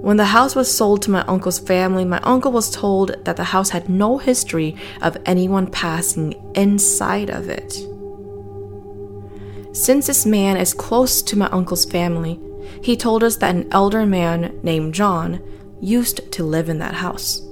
When 0.00 0.16
the 0.16 0.26
house 0.26 0.54
was 0.54 0.74
sold 0.74 1.02
to 1.02 1.10
my 1.10 1.22
uncle's 1.22 1.58
family, 1.58 2.06
my 2.06 2.20
uncle 2.20 2.52
was 2.52 2.70
told 2.70 3.24
that 3.24 3.36
the 3.36 3.44
house 3.44 3.68
had 3.70 3.90
no 3.90 4.16
history 4.16 4.76
of 5.02 5.18
anyone 5.26 5.66
passing 5.66 6.32
inside 6.54 7.28
of 7.28 7.50
it. 7.50 7.74
Since 9.72 10.06
this 10.06 10.24
man 10.24 10.56
is 10.56 10.74
close 10.74 11.22
to 11.22 11.38
my 11.38 11.46
uncle's 11.48 11.84
family, 11.84 12.40
he 12.82 12.96
told 12.96 13.22
us 13.22 13.36
that 13.36 13.54
an 13.54 13.68
elder 13.72 14.06
man 14.06 14.58
named 14.62 14.94
John 14.94 15.42
used 15.80 16.32
to 16.32 16.44
live 16.44 16.68
in 16.68 16.78
that 16.78 16.94
house. 16.94 17.42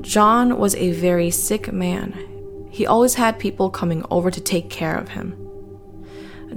John 0.00 0.58
was 0.58 0.74
a 0.76 0.92
very 0.92 1.30
sick 1.30 1.72
man. 1.72 2.68
He 2.70 2.86
always 2.86 3.14
had 3.14 3.38
people 3.38 3.70
coming 3.70 4.04
over 4.10 4.30
to 4.30 4.40
take 4.40 4.70
care 4.70 4.96
of 4.96 5.08
him. 5.08 5.36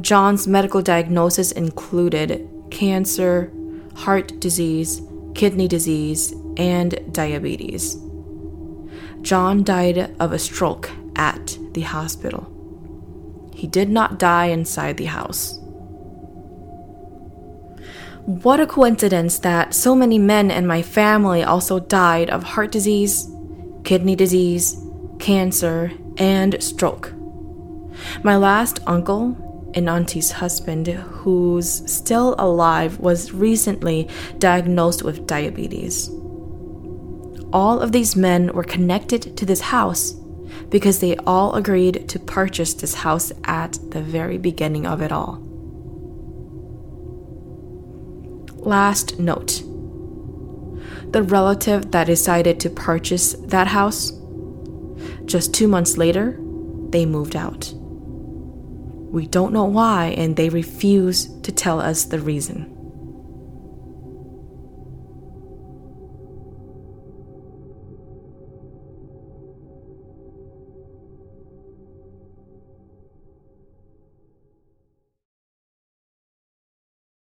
John's 0.01 0.47
medical 0.47 0.81
diagnosis 0.81 1.51
included 1.51 2.47
cancer, 2.69 3.51
heart 3.95 4.39
disease, 4.39 5.01
kidney 5.35 5.67
disease, 5.67 6.33
and 6.57 6.99
diabetes. 7.11 7.97
John 9.21 9.63
died 9.63 10.15
of 10.19 10.31
a 10.31 10.39
stroke 10.39 10.89
at 11.15 11.57
the 11.73 11.81
hospital. 11.81 12.58
He 13.59 13.67
did 13.67 13.89
not 13.89 14.17
die 14.17 14.45
inside 14.45 14.95
the 14.95 15.11
house. 15.11 15.59
What 18.23 18.61
a 18.61 18.65
coincidence 18.65 19.37
that 19.39 19.73
so 19.73 19.93
many 19.93 20.17
men 20.17 20.49
in 20.49 20.65
my 20.65 20.81
family 20.81 21.43
also 21.43 21.81
died 21.81 22.29
of 22.29 22.41
heart 22.43 22.71
disease, 22.71 23.29
kidney 23.83 24.15
disease, 24.15 24.81
cancer, 25.19 25.91
and 26.15 26.63
stroke. 26.63 27.13
My 28.23 28.37
last 28.37 28.79
uncle, 28.87 29.35
an 29.73 29.89
auntie's 29.89 30.31
husband 30.31 30.87
who's 30.87 31.69
still 31.91 32.35
alive, 32.39 32.97
was 32.99 33.33
recently 33.33 34.07
diagnosed 34.37 35.03
with 35.03 35.27
diabetes. 35.27 36.07
All 37.51 37.81
of 37.81 37.91
these 37.91 38.15
men 38.15 38.53
were 38.53 38.63
connected 38.63 39.35
to 39.35 39.45
this 39.45 39.59
house 39.59 40.18
because 40.69 40.99
they 40.99 41.15
all 41.17 41.55
agreed 41.55 42.07
to 42.09 42.19
purchase 42.19 42.73
this 42.73 42.95
house 42.95 43.31
at 43.43 43.79
the 43.91 44.01
very 44.01 44.37
beginning 44.37 44.85
of 44.85 45.01
it 45.01 45.11
all. 45.11 45.43
Last 48.57 49.19
note 49.19 49.63
the 51.11 51.23
relative 51.23 51.91
that 51.91 52.05
decided 52.05 52.59
to 52.59 52.69
purchase 52.69 53.33
that 53.33 53.67
house, 53.67 54.11
just 55.25 55.55
two 55.55 55.67
months 55.67 55.97
later, 55.97 56.39
they 56.89 57.05
moved 57.05 57.35
out. 57.35 57.73
We 57.75 59.25
don't 59.25 59.53
know 59.53 59.65
why, 59.65 60.13
and 60.17 60.35
they 60.35 60.49
refuse 60.49 61.27
to 61.41 61.51
tell 61.51 61.81
us 61.81 62.05
the 62.05 62.19
reason. 62.19 62.75